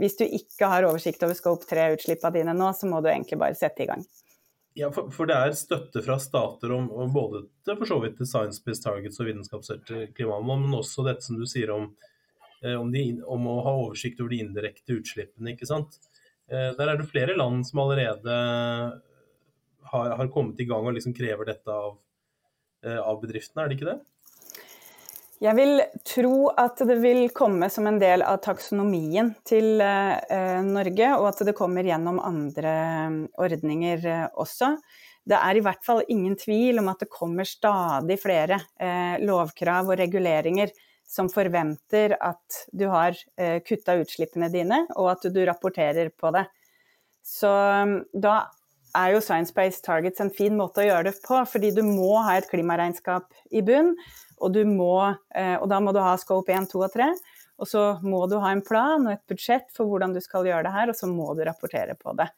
Hvis 0.00 0.18
du 0.18 0.24
ikke 0.26 0.70
har 0.70 0.86
oversikt 0.88 1.22
over 1.26 1.38
scope 1.38 1.66
3-utslippene 1.70 2.40
dine 2.40 2.56
nå, 2.56 2.72
så 2.74 2.90
må 2.90 3.02
du 3.02 3.10
egentlig 3.12 3.38
bare 3.38 3.58
sette 3.58 3.84
i 3.84 3.90
gang. 3.90 4.02
Ja, 4.78 4.90
for, 4.94 5.10
for, 5.10 5.26
det 5.26 5.34
er 5.34 5.56
støtte 5.58 6.02
fra 6.04 6.16
stater 6.22 6.72
om, 6.76 6.86
om 6.94 7.10
både 7.12 7.42
til 7.66 7.78
for 7.80 7.90
så 7.90 7.98
vidt 8.04 8.20
science-based 8.22 8.84
targets 8.84 9.18
og 9.18 9.26
vitenskapsrettet 9.26 10.14
klimamål, 10.14 10.62
men 10.62 10.76
også 10.78 11.04
dette 11.08 11.26
som 11.26 11.40
du 11.40 11.46
sier 11.50 11.72
om, 11.74 11.88
eh, 12.62 12.76
om, 12.78 12.92
de, 12.94 13.02
om, 13.26 13.48
å 13.50 13.56
ha 13.66 13.74
oversikt 13.80 14.22
over 14.22 14.30
de 14.34 14.44
indirekte 14.44 14.94
utslippene. 15.00 15.56
ikke 15.56 15.68
sant? 15.68 15.98
Eh, 16.50 16.70
der 16.78 16.86
er 16.92 17.00
det 17.00 17.08
flere 17.10 17.34
land 17.38 17.66
som 17.66 17.82
allerede 17.82 18.36
har, 19.90 20.14
har 20.20 20.30
kommet 20.30 20.62
i 20.62 20.68
gang 20.70 20.86
og 20.86 20.94
liksom 20.94 21.16
krever 21.18 21.50
dette 21.50 21.74
av, 21.74 21.98
eh, 22.86 23.00
av 23.00 23.18
bedriftene, 23.24 23.64
er 23.64 23.72
det 23.72 23.80
ikke 23.80 23.90
det? 23.90 23.98
Jeg 25.40 25.56
vil 25.56 25.78
tro 26.04 26.50
at 26.60 26.82
det 26.84 26.98
vil 27.00 27.22
komme 27.32 27.70
som 27.72 27.86
en 27.88 27.96
del 28.00 28.20
av 28.20 28.42
taksonomien 28.44 29.30
til 29.48 29.80
eh, 29.80 30.58
Norge, 30.66 31.14
og 31.16 31.30
at 31.30 31.40
det 31.48 31.54
kommer 31.56 31.86
gjennom 31.88 32.18
andre 32.20 32.74
ordninger 33.40 34.04
eh, 34.04 34.26
også. 34.36 34.74
Det 35.24 35.38
er 35.40 35.56
i 35.56 35.62
hvert 35.64 35.80
fall 35.86 36.02
ingen 36.12 36.36
tvil 36.36 36.82
om 36.82 36.92
at 36.92 37.00
det 37.00 37.08
kommer 37.12 37.48
stadig 37.48 38.18
flere 38.20 38.60
eh, 38.76 39.16
lovkrav 39.24 39.88
og 39.88 40.00
reguleringer 40.02 40.74
som 41.08 41.32
forventer 41.32 42.18
at 42.20 42.60
du 42.76 42.90
har 42.92 43.16
eh, 43.40 43.62
kutta 43.64 43.96
utslippene 44.02 44.52
dine, 44.52 44.84
og 45.00 45.14
at 45.16 45.24
du 45.32 45.40
rapporterer 45.48 46.12
på 46.20 46.36
det. 46.36 46.44
Så 47.24 47.48
da 48.12 48.36
er 48.96 49.14
jo 49.14 49.22
Science-Based 49.22 49.84
Targets 49.86 50.22
en 50.22 50.32
fin 50.34 50.56
måte 50.58 50.82
å 50.82 50.88
gjøre 50.88 51.10
det 51.10 51.20
på, 51.24 51.38
fordi 51.48 51.72
du 51.76 51.82
må 51.86 52.16
ha 52.26 52.38
et 52.38 52.48
klimaregnskap 52.50 53.28
i 53.54 53.62
bunn. 53.66 53.94
Og, 54.40 54.56
må, 54.64 54.94
og, 55.04 55.66
da 55.68 55.78
må 55.84 55.92
du 55.92 56.00
ha 56.00 56.14
scope 56.16 56.52
1, 56.54 56.70
2 56.72 56.84
og 56.86 56.94
3. 56.94 57.10
Og 57.60 57.68
så 57.68 57.82
må 58.00 58.22
du 58.30 58.38
ha 58.40 58.54
en 58.54 58.62
plan 58.64 59.04
og 59.04 59.12
et 59.12 59.24
budsjett 59.28 59.68
for 59.76 59.90
hvordan 59.90 60.14
du 60.16 60.20
skal 60.24 60.48
gjøre 60.48 60.64
det 60.64 60.72
her, 60.72 60.92
og 60.92 60.96
så 60.96 61.10
må 61.10 61.28
du 61.36 61.44
rapportere 61.44 61.96
på 61.98 62.14
det. 62.16 62.30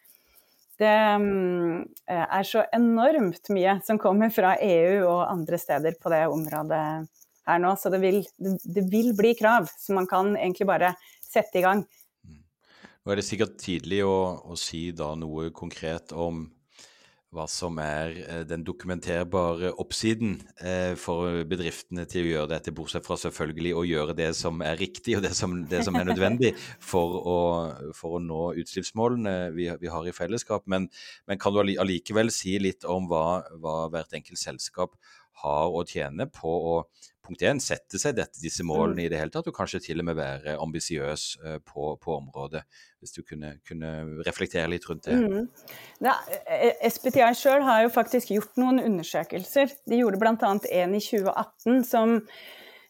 Det 0.83 0.91
er 0.91 2.47
så 2.49 2.65
enormt 2.75 3.51
mye 3.55 3.77
som 3.87 4.01
kommer 4.03 4.33
fra 4.35 4.57
EU 4.59 5.05
og 5.07 5.29
andre 5.29 5.61
steder 5.61 5.95
på 6.01 6.11
det 6.11 6.25
området 6.33 6.83
her 7.47 7.59
nå, 7.63 7.75
så 7.79 7.91
det 7.93 8.01
vil, 8.03 8.21
det 8.39 8.85
vil 8.91 9.13
bli 9.19 9.35
krav. 9.39 9.69
som 9.79 9.99
man 9.99 10.09
kan 10.11 10.35
egentlig 10.37 10.67
bare 10.67 10.95
sette 11.23 11.61
i 11.61 11.65
gang. 11.65 11.85
Nå 13.03 13.13
er 13.13 13.19
det 13.19 13.27
sikkert 13.27 13.57
tidlig 13.59 14.05
å, 14.07 14.17
å 14.47 14.57
si 14.59 14.93
da 14.95 15.13
noe 15.19 15.51
konkret 15.51 16.13
om 16.15 16.45
hva 17.33 17.47
som 17.49 17.79
er 17.81 18.13
den 18.45 18.61
dokumenterbare 18.63 19.71
oppsiden 19.81 20.35
eh, 20.61 20.93
for 21.01 21.41
bedriftene 21.49 22.05
til 22.07 22.27
å 22.27 22.33
gjøre 22.33 22.51
dette, 22.51 22.75
bortsett 22.77 23.07
fra 23.07 23.17
selvfølgelig 23.19 23.73
å 23.73 23.85
gjøre 23.89 24.17
det 24.19 24.29
som 24.37 24.61
er 24.61 24.77
riktig 24.77 25.17
og 25.17 25.25
det 25.25 25.33
som, 25.39 25.55
det 25.71 25.81
som 25.87 25.97
er 25.97 26.11
nødvendig 26.11 26.53
for 26.77 27.17
å, 27.19 27.39
for 27.97 28.19
å 28.19 28.23
nå 28.23 28.43
utslippsmålene 28.61 29.35
vi, 29.57 29.71
vi, 29.81 29.91
har 29.91 30.07
i 30.07 30.15
fellesskap. 30.15 30.69
Men, 30.69 30.91
men 31.27 31.41
kan 31.41 31.57
du 31.57 31.63
allikevel 31.65 32.31
si 32.35 32.59
litt 32.61 32.85
om 32.85 33.09
hva, 33.11 33.41
hva 33.65 33.79
hvert 33.97 34.13
enkelt 34.21 34.41
selskap 34.41 34.95
har 35.43 35.73
å 35.73 35.85
tjene 35.89 36.29
på 36.31 36.53
å 36.75 36.77
punkt 37.23 37.43
én, 37.47 37.61
sette 37.63 38.01
seg 38.03 38.17
dette, 38.19 38.41
disse 38.43 38.65
målene 38.67 39.05
i 39.05 39.11
det 39.11 39.21
hele 39.21 39.33
tatt, 39.33 39.47
og 39.47 39.57
kanskje 39.57 39.83
til 39.85 40.03
og 40.03 40.09
med 40.09 40.19
være 40.19 40.57
ambisiøs 40.63 41.27
uh, 41.43 41.59
på, 41.65 41.93
på, 42.03 42.17
området. 42.19 42.65
Hvis 43.03 43.15
du 43.15 43.23
kunne, 43.27 43.57
kunne, 43.67 43.93
reflektere 44.27 44.71
litt 44.71 44.89
rundt 44.91 45.07
det. 45.07 45.19
Mm. 45.19 45.47
Ja, 46.03 46.17
SPTI 46.87 47.31
sjøl 47.39 47.63
har 47.67 47.85
jo 47.87 47.95
faktisk 47.95 48.35
gjort 48.35 48.59
noen 48.61 48.83
undersøkelser. 48.83 49.71
De 49.91 50.03
gjorde 50.03 50.21
bl.a. 50.23 50.35
en 50.43 50.99
i 50.99 51.03
2018 51.03 51.87
som 51.87 52.19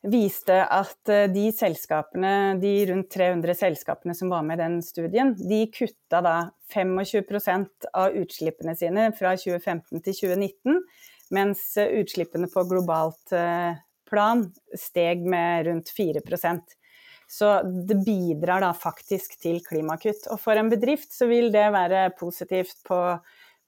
viste 0.03 0.57
at 0.67 1.13
de 1.31 1.45
selskapene, 1.55 2.59
de 2.59 2.73
rundt 2.89 3.13
300 3.15 3.55
selskapene 3.55 4.17
som 4.19 4.33
var 4.33 4.43
med 4.47 4.59
i 4.59 4.65
den 4.65 4.81
studien, 4.83 5.31
de 5.39 5.61
kutta 5.71 6.19
da 6.25 6.37
25% 6.75 7.87
av 7.95 8.17
utslippene 8.19 8.75
sine 8.79 9.11
fra 9.15 9.37
2015 9.39 10.03
til 10.03 10.19
2019, 10.25 10.81
mens 11.33 11.65
utslippene 11.81 12.49
på 12.53 12.65
globalt 12.69 13.33
plan 14.12 14.45
steg 14.77 15.25
med 15.27 15.67
rundt 15.67 15.93
4% 15.97 16.75
Så 17.27 17.62
det 17.89 17.97
bidrar 18.05 18.61
da 18.61 18.73
faktisk 18.77 19.39
til 19.41 19.62
klimakutt. 19.65 20.27
Og 20.29 20.41
for 20.41 20.59
en 20.59 20.69
bedrift 20.69 21.15
så 21.17 21.31
vil 21.31 21.49
det 21.55 21.71
være 21.73 22.11
positivt 22.19 22.83
på, 22.85 22.99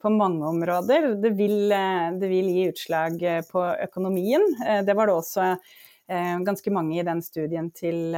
på 0.01 0.11
mange 0.13 0.45
områder. 0.45 1.15
Det 1.23 1.33
vil, 1.33 1.73
det 2.21 2.29
vil, 2.29 2.51
gi 2.53 2.67
utslag 2.69 3.17
på 3.49 3.65
økonomien. 3.87 4.45
Det 4.85 4.93
var 4.93 5.09
det 5.09 5.17
også 5.17 5.49
ganske 6.45 6.69
mange 6.69 6.99
i 6.99 7.05
den 7.05 7.21
studien 7.25 7.71
til 7.73 8.13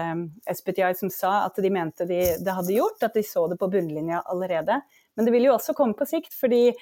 SBTI 0.51 0.91
som 0.99 1.11
sa 1.13 1.45
at 1.45 1.55
de 1.63 1.71
mente 1.71 2.03
de, 2.09 2.19
det 2.43 2.55
hadde 2.57 2.75
gjort, 2.75 2.99
at 3.07 3.15
de 3.15 3.23
så 3.23 3.45
det 3.47 3.55
på 3.61 3.69
bunnlinja 3.71 4.25
allerede. 4.27 4.81
Men 5.15 5.25
det 5.25 5.31
vil 5.33 5.47
jo 5.47 5.55
også 5.55 5.73
komme 5.77 5.95
på 5.97 6.05
sikt, 6.09 6.35
fordi 6.35 6.73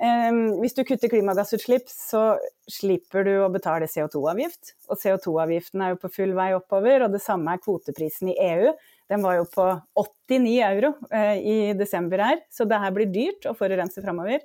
hvis 0.00 0.72
du 0.72 0.78
kutter 0.88 1.10
klimagassutslipp, 1.12 1.90
så 1.92 2.38
slipper 2.72 3.26
du 3.26 3.34
å 3.44 3.50
betale 3.52 3.84
CO2-avgift. 3.90 4.70
Og 4.88 4.96
CO2-avgiften 4.96 5.82
er 5.84 5.92
jo 5.92 5.98
på 6.00 6.08
full 6.14 6.32
vei 6.38 6.54
oppover, 6.56 7.04
og 7.04 7.12
det 7.12 7.20
samme 7.20 7.52
er 7.52 7.60
kvoteprisen 7.60 8.30
i 8.32 8.38
EU. 8.46 8.70
Den 9.10 9.24
var 9.26 9.40
jo 9.40 9.46
på 9.50 9.64
89 9.98 10.50
euro 10.62 10.92
eh, 11.10 11.38
i 11.42 11.54
desember 11.74 12.22
her, 12.22 12.42
så 12.48 12.64
det 12.68 12.78
her 12.78 12.92
blir 12.94 13.10
dyrt 13.10 13.48
å 13.50 13.56
forurense 13.58 14.02
framover. 14.04 14.44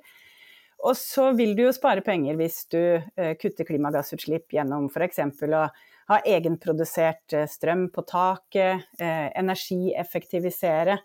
Og 0.84 0.96
så 0.98 1.30
vil 1.38 1.54
du 1.56 1.62
jo 1.64 1.74
spare 1.74 2.02
penger 2.04 2.36
hvis 2.36 2.64
du 2.74 2.80
eh, 2.98 3.36
kutter 3.38 3.68
klimagassutslipp 3.68 4.58
gjennom 4.58 4.90
f.eks. 4.90 5.22
å 5.46 5.62
ha 6.10 6.18
egenprodusert 6.34 7.38
eh, 7.38 7.46
strøm 7.50 7.86
på 7.94 8.02
taket, 8.10 8.90
energieffektivisere 8.98 10.98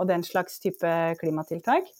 og 0.00 0.06
den 0.08 0.22
slags 0.24 0.56
type 0.64 0.88
klimatiltak. 1.20 1.90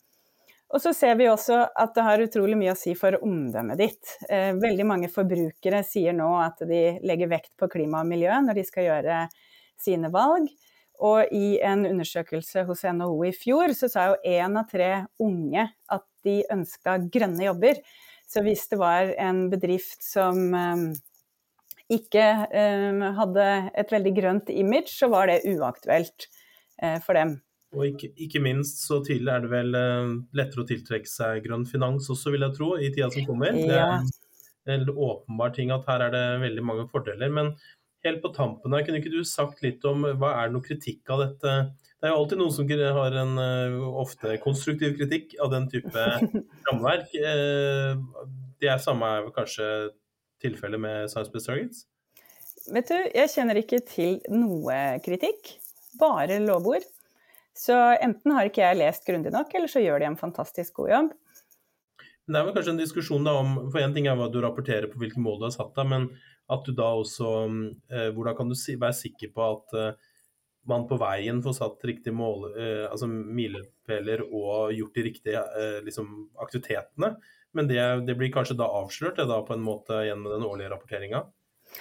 Og 0.72 0.80
så 0.80 0.94
ser 0.96 1.18
vi 1.20 1.28
også 1.28 1.58
at 1.68 1.92
det 1.92 2.04
har 2.06 2.22
utrolig 2.24 2.56
mye 2.56 2.72
å 2.72 2.78
si 2.78 2.94
for 2.96 3.18
omdømmet 3.20 3.80
ditt. 3.80 4.14
Eh, 4.32 4.54
veldig 4.56 4.86
mange 4.88 5.10
forbrukere 5.12 5.82
sier 5.84 6.16
nå 6.16 6.30
at 6.40 6.62
de 6.68 6.82
legger 7.04 7.28
vekt 7.28 7.52
på 7.60 7.68
klima 7.74 8.00
og 8.00 8.08
miljø 8.08 8.38
når 8.46 8.56
de 8.56 8.64
skal 8.64 8.88
gjøre 8.88 9.18
sine 9.80 10.08
valg. 10.14 10.48
Og 11.02 11.34
i 11.34 11.58
en 11.66 11.84
undersøkelse 11.88 12.64
hos 12.68 12.86
NHO 12.88 13.20
i 13.28 13.34
fjor, 13.36 13.74
så 13.76 13.90
sa 13.90 14.06
jo 14.12 14.18
én 14.24 14.56
av 14.56 14.70
tre 14.70 14.90
unge 15.20 15.66
at 15.92 16.06
de 16.24 16.40
ønska 16.54 16.96
grønne 17.12 17.48
jobber. 17.50 17.82
Så 18.30 18.40
hvis 18.46 18.64
det 18.70 18.80
var 18.80 19.12
en 19.20 19.48
bedrift 19.52 20.00
som 20.06 20.38
um, 20.54 20.86
ikke 21.92 22.26
um, 22.48 23.02
hadde 23.18 23.48
et 23.82 23.92
veldig 23.92 24.14
grønt 24.16 24.52
image, 24.54 24.94
så 24.94 25.10
var 25.12 25.28
det 25.28 25.42
uaktuelt 25.52 26.30
for 27.04 27.14
dem. 27.14 27.36
Og 27.72 27.86
ikke, 27.88 28.10
ikke, 28.20 28.40
minst 28.44 28.82
så 28.84 28.98
tidlig 29.04 29.32
er 29.32 29.44
det 29.44 29.52
vel 29.52 29.76
uh, 29.76 30.10
lettere 30.36 30.64
å 30.64 30.68
tiltrekke 30.68 31.08
seg 31.08 31.40
grønn 31.46 31.64
finans 31.68 32.10
også, 32.12 32.34
vil 32.34 32.44
jeg 32.44 32.56
tro, 32.58 32.74
i 32.76 32.90
tida 32.92 33.08
som 33.14 33.28
kommer. 33.28 33.56
Ja. 33.56 33.86
Det 34.62 34.74
er 34.74 34.82
en 34.82 34.90
åpenbar 34.92 35.54
ting 35.56 35.72
at 35.74 35.86
her 35.88 36.04
er 36.06 36.12
det 36.14 36.26
veldig 36.44 36.64
mange 36.68 36.84
fordeler. 36.92 37.32
Men 37.32 37.54
helt 38.04 38.20
på 38.22 38.32
tampen 38.36 38.74
her, 38.76 38.84
kunne 38.84 39.00
ikke 39.00 39.14
du 39.14 39.22
sagt 39.26 39.64
litt 39.64 39.84
om 39.88 40.04
hva 40.04 40.34
er 40.36 40.50
det 40.50 40.56
noe 40.56 40.66
kritikk 40.66 41.10
av 41.14 41.24
dette? 41.24 41.56
Det 42.02 42.08
er 42.08 42.12
jo 42.12 42.20
alltid 42.20 42.40
noen 42.42 42.54
som 42.54 42.70
har 42.98 43.16
en 43.22 43.34
uh, 43.38 43.88
ofte 44.02 44.36
konstruktiv 44.42 44.96
kritikk 44.98 45.36
av 45.42 45.52
den 45.54 45.68
type 45.72 46.06
rammeverk. 46.68 47.12
Uh, 47.14 48.26
det 48.62 48.70
er 48.70 48.82
samme 48.82 49.06
er 49.06 49.32
kanskje 49.34 49.68
tilfellet 50.42 50.82
med 50.82 51.10
Science 51.10 51.32
Based 51.32 51.48
Targets? 51.48 51.86
Vet 52.72 52.90
du, 52.90 52.98
jeg 52.98 53.30
kjenner 53.32 53.58
ikke 53.58 53.80
til 53.86 54.18
noe 54.30 54.98
kritikk, 55.02 55.56
bare 55.98 56.38
lovord. 56.42 56.84
Så 57.58 57.76
enten 58.00 58.32
har 58.32 58.48
ikke 58.48 58.64
jeg 58.64 58.80
lest 58.80 59.04
grundig 59.06 59.32
nok, 59.34 59.52
eller 59.54 59.70
så 59.70 59.82
gjør 59.82 60.00
de 60.00 60.08
en 60.08 60.20
fantastisk 60.20 60.78
god 60.80 60.92
jobb. 60.92 61.10
Det 62.22 62.38
er 62.38 62.46
vel 62.46 62.54
kanskje 62.54 62.72
en 62.76 62.80
diskusjon 62.80 63.26
da 63.26 63.34
om 63.40 63.56
For 63.72 63.82
én 63.82 63.92
ting 63.94 64.06
er 64.06 64.16
hva 64.16 64.28
du 64.30 64.38
rapporterer 64.40 64.86
på 64.88 65.00
hvilke 65.02 65.20
mål 65.20 65.40
du 65.40 65.48
har 65.48 65.54
satt 65.56 65.74
deg, 65.76 65.88
men 65.90 66.08
at 66.52 66.64
du 66.66 66.72
da 66.76 66.92
også 67.00 67.28
eh, 67.90 68.08
Hvordan 68.14 68.36
kan 68.38 68.50
du 68.50 68.56
si, 68.58 68.76
være 68.80 68.96
sikker 68.96 69.32
på 69.34 69.48
at 69.48 69.76
eh, 69.78 70.08
man 70.70 70.84
på 70.86 70.94
veien 71.00 71.40
får 71.42 71.56
satt 71.58 71.86
riktige 71.88 72.14
mål, 72.14 72.52
eh, 72.54 72.84
altså 72.86 73.08
milepæler 73.10 74.22
og 74.28 74.70
gjort 74.76 74.98
de 74.98 75.06
riktige 75.08 75.42
eh, 75.58 75.80
liksom, 75.82 76.12
aktivitetene? 76.44 77.16
Men 77.52 77.68
det, 77.68 77.82
det, 78.06 78.14
blir 78.16 78.30
kanskje 78.32 78.56
da 78.60 78.70
avslørt 78.70 79.18
det 79.18 79.26
da 79.28 79.40
på 79.44 79.56
en 79.56 79.64
måte 79.64 80.04
gjennom 80.06 80.30
den 80.32 80.46
årlige 80.46 80.70
rapporteringa? 80.72 81.24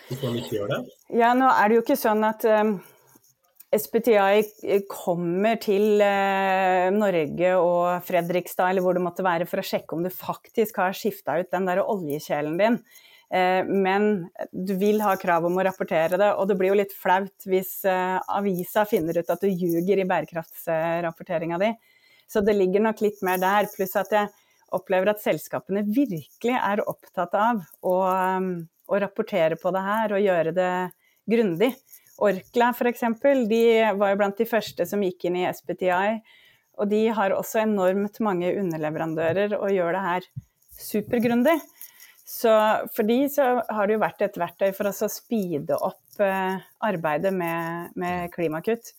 Hvis 0.10 0.24
man 0.24 0.40
ikke 0.40 0.58
gjør 0.58 0.74
det? 0.74 0.82
Ja, 1.22 1.36
nå 1.38 1.52
er 1.54 1.70
det 1.70 1.78
jo 1.78 1.86
ikke 1.86 2.00
sånn 2.00 2.26
at 2.28 2.48
um 2.50 2.80
SPTI 3.72 4.82
kommer 4.92 5.56
til 5.64 6.02
eh, 6.04 6.90
Norge 6.92 7.54
og 7.56 8.04
Fredrikstad 8.04 8.68
eller 8.68 8.84
hvor 8.84 8.98
det 8.98 9.04
måtte 9.04 9.24
være 9.24 9.48
for 9.48 9.62
å 9.62 9.66
sjekke 9.66 9.96
om 9.96 10.04
du 10.04 10.12
faktisk 10.12 10.82
har 10.82 10.98
skifta 10.98 11.38
ut 11.40 11.52
den 11.54 11.70
der 11.70 11.80
oljekjelen 11.80 12.58
din. 12.60 12.76
Eh, 13.32 13.64
men 13.64 14.28
du 14.52 14.74
vil 14.76 15.00
ha 15.06 15.16
krav 15.20 15.48
om 15.48 15.56
å 15.56 15.64
rapportere 15.64 16.20
det, 16.20 16.34
og 16.36 16.50
det 16.50 16.58
blir 16.60 16.74
jo 16.74 16.80
litt 16.82 16.92
flaut 16.92 17.48
hvis 17.48 17.78
eh, 17.88 18.18
avisa 18.36 18.84
finner 18.90 19.22
ut 19.22 19.32
at 19.32 19.46
du 19.46 19.48
ljuger 19.48 20.04
i 20.04 20.08
bærekraftsrapporteringa 20.10 21.62
di. 21.64 21.72
Så 22.28 22.44
det 22.44 22.58
ligger 22.60 22.84
nok 22.84 23.00
litt 23.08 23.24
mer 23.24 23.40
der. 23.40 23.72
Pluss 23.72 23.96
at 24.00 24.12
jeg 24.12 24.32
opplever 24.76 25.14
at 25.14 25.24
selskapene 25.24 25.86
virkelig 25.88 26.60
er 26.60 26.84
opptatt 26.88 27.40
av 27.40 27.64
å, 27.88 27.96
å 28.88 29.00
rapportere 29.04 29.56
på 29.60 29.72
det 29.76 29.84
her 29.84 30.16
og 30.16 30.24
gjøre 30.28 30.54
det 30.56 30.74
grundig. 31.32 31.74
Orkla 32.22 32.70
f.eks. 32.76 33.04
De 33.50 33.64
var 33.98 34.14
jo 34.14 34.20
blant 34.20 34.38
de 34.38 34.48
første 34.50 34.86
som 34.88 35.04
gikk 35.04 35.28
inn 35.28 35.40
i 35.42 35.48
SPTI. 35.50 36.22
Og 36.82 36.90
de 36.92 37.04
har 37.14 37.34
også 37.36 37.64
enormt 37.66 38.20
mange 38.24 38.54
underleverandører 38.58 39.58
og 39.60 39.74
gjør 39.74 39.98
det 39.98 40.06
her 40.06 40.28
supergrundig. 40.82 41.58
Så 42.32 42.52
for 42.96 43.08
de 43.08 43.26
så 43.30 43.48
har 43.68 43.88
det 43.88 43.98
jo 43.98 44.04
vært 44.06 44.24
et 44.24 44.38
verktøy 44.40 44.70
for 44.78 44.90
oss 44.90 45.02
å 45.04 45.12
speede 45.12 45.76
opp 45.76 46.22
eh, 46.24 46.62
arbeidet 46.88 47.34
med, 47.36 47.92
med 48.00 48.32
klimakutt. 48.34 48.94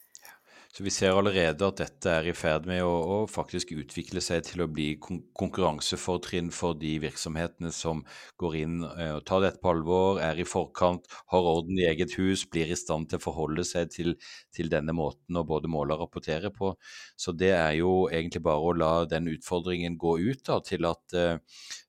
Så 0.72 0.86
vi 0.86 0.90
ser 0.94 1.12
allerede 1.12 1.66
at 1.68 1.80
dette 1.82 2.08
er 2.08 2.26
i 2.30 2.32
ferd 2.32 2.64
med 2.64 2.80
å, 2.80 2.92
å 3.14 3.16
faktisk 3.28 3.74
utvikle 3.76 4.22
seg 4.24 4.46
til 4.46 4.62
å 4.64 4.68
bli 4.72 4.94
kon 4.96 5.18
konkurransefortrinn 5.36 6.48
for 6.54 6.78
de 6.80 6.94
virksomhetene 7.02 7.68
som 7.76 8.00
går 8.40 8.56
inn 8.62 8.78
eh, 8.86 9.10
og 9.18 9.26
tar 9.28 9.42
dette 9.44 9.60
på 9.60 9.68
alvor, 9.74 10.20
er 10.24 10.40
i 10.40 10.46
forkant, 10.48 11.04
har 11.34 11.48
orden 11.50 11.76
i 11.76 11.84
eget 11.90 12.16
hus, 12.16 12.46
blir 12.48 12.72
i 12.72 12.78
stand 12.78 13.10
til 13.10 13.20
å 13.20 13.24
forholde 13.26 13.66
seg 13.68 13.92
til, 13.92 14.14
til 14.54 14.72
denne 14.72 14.94
måten 14.96 15.36
å 15.36 15.44
både 15.44 15.68
måle 15.68 15.92
og 15.92 16.06
rapportere 16.06 16.48
på. 16.54 16.72
Så 17.20 17.36
det 17.36 17.52
er 17.52 17.76
jo 17.82 18.06
egentlig 18.08 18.40
bare 18.48 18.64
å 18.64 18.72
la 18.72 18.92
den 19.10 19.28
utfordringen 19.34 20.00
gå 20.00 20.16
ut 20.22 20.40
da, 20.48 20.56
til 20.64 20.88
at 20.88 21.18
uh, 21.18 21.36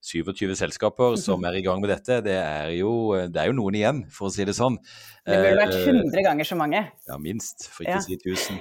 27 0.04 0.58
selskaper 0.60 1.16
som 1.22 1.44
er 1.48 1.56
i 1.56 1.63
gang 1.63 1.80
med 1.80 1.94
dette, 1.94 2.20
det 2.25 2.36
er, 2.36 2.74
jo, 2.75 3.13
det 3.32 3.40
er 3.40 3.48
jo 3.48 3.56
noen 3.56 3.80
igjen, 3.80 4.04
for 4.12 4.28
å 4.28 4.34
si 4.34 4.44
det 4.44 4.58
sånn. 4.58 4.75
Det 5.24 5.40
burde 5.40 5.60
vært 5.62 5.78
100 5.80 6.10
eh, 6.10 6.25
ganger 6.25 6.48
så 6.50 6.58
mange. 6.60 6.82
Ja, 7.08 7.16
minst, 7.22 7.70
for 7.72 7.88
ikke 7.88 8.02
å 8.02 8.04
si 8.04 8.18
1000. 8.20 8.60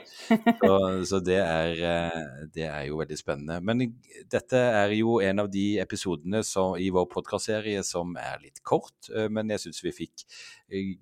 Så, 0.63 0.75
så 1.09 1.21
det, 1.25 1.39
er, 1.41 1.79
eh, 1.89 2.47
det, 2.55 2.67
er, 2.69 2.85
jo 2.89 2.99
veldig 3.01 3.19
spennende. 3.19 3.59
Men 3.65 3.85
dette 4.31 4.61
er 4.83 4.95
jo 4.97 5.19
en 5.25 5.45
av 5.45 5.51
de 5.53 5.67
episodene 5.83 6.43
som, 6.47 6.77
i 6.79 6.91
vår 6.95 7.09
podkastserie 7.13 7.83
som 7.87 8.17
er 8.21 8.43
litt 8.45 8.63
kort, 8.67 8.97
eh, 9.15 9.29
men 9.33 9.51
jeg 9.55 9.67
syns 9.67 9.83
vi 9.85 9.95
fikk 10.03 10.27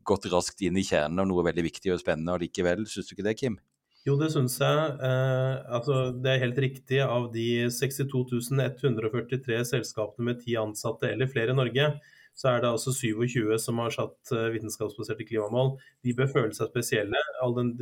gått 0.06 0.30
raskt 0.32 0.62
inn 0.66 0.78
i 0.80 0.86
kjernen 0.86 1.22
av 1.22 1.28
noe 1.30 1.44
veldig 1.46 1.66
viktig 1.68 1.94
og 1.94 2.00
spennende 2.02 2.38
allikevel. 2.38 2.86
Syns 2.90 3.10
du 3.10 3.16
ikke 3.16 3.28
det, 3.28 3.36
Kim? 3.42 3.60
Jo, 4.08 4.14
det 4.16 4.30
syns 4.32 4.54
jeg. 4.62 4.92
Eh, 5.04 5.56
altså, 5.76 6.06
det 6.16 6.32
er 6.32 6.44
helt 6.46 6.60
riktig. 6.64 7.02
Av 7.04 7.28
de 7.34 7.68
62 7.68 8.24
143 8.56 9.60
selskapene 9.74 10.30
med 10.30 10.40
ti 10.40 10.56
ansatte 10.56 11.10
eller 11.10 11.28
flere 11.28 11.52
i 11.52 11.58
Norge, 11.58 11.90
så 12.32 12.54
er 12.54 12.62
det 12.62 12.70
altså 12.70 12.94
27 12.96 13.58
som 13.60 13.80
har 13.82 13.92
satt 13.92 14.32
eh, 14.32 14.48
vitenskapsbaserte 14.54 15.26
klimamål. 15.28 15.74
De 16.06 16.16
bør 16.16 16.32
føle 16.32 16.56
seg 16.56 16.72
spesielle 16.72 17.20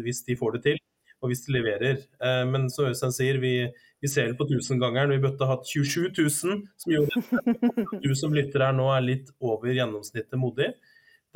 hvis 0.02 0.24
de 0.26 0.36
får 0.40 0.56
det 0.56 0.62
til, 0.66 0.82
og 1.22 1.31
hvis 1.31 1.44
de 1.46 1.54
leverer. 1.57 2.02
Eh, 2.22 2.44
men 2.50 2.68
som 2.72 2.90
Øystein 2.90 3.14
sier, 3.14 3.40
vi, 3.42 3.54
vi 4.02 4.11
ser 4.11 4.31
det 4.31 4.38
på 4.38 4.46
tusengangeren. 4.50 5.14
Vi 5.16 5.22
burde 5.22 5.48
hatt 5.50 5.66
27 5.66 6.12
000 6.12 6.31
som 6.31 6.94
gjorde 6.94 7.22
det. 7.22 7.88
Du 8.04 8.14
som 8.18 8.37
lytter 8.37 8.68
her 8.68 8.76
nå 8.76 8.90
er 8.94 9.04
litt 9.04 9.33
over 9.40 9.74
gjennomsnittet 9.74 10.38
modig. 10.40 10.72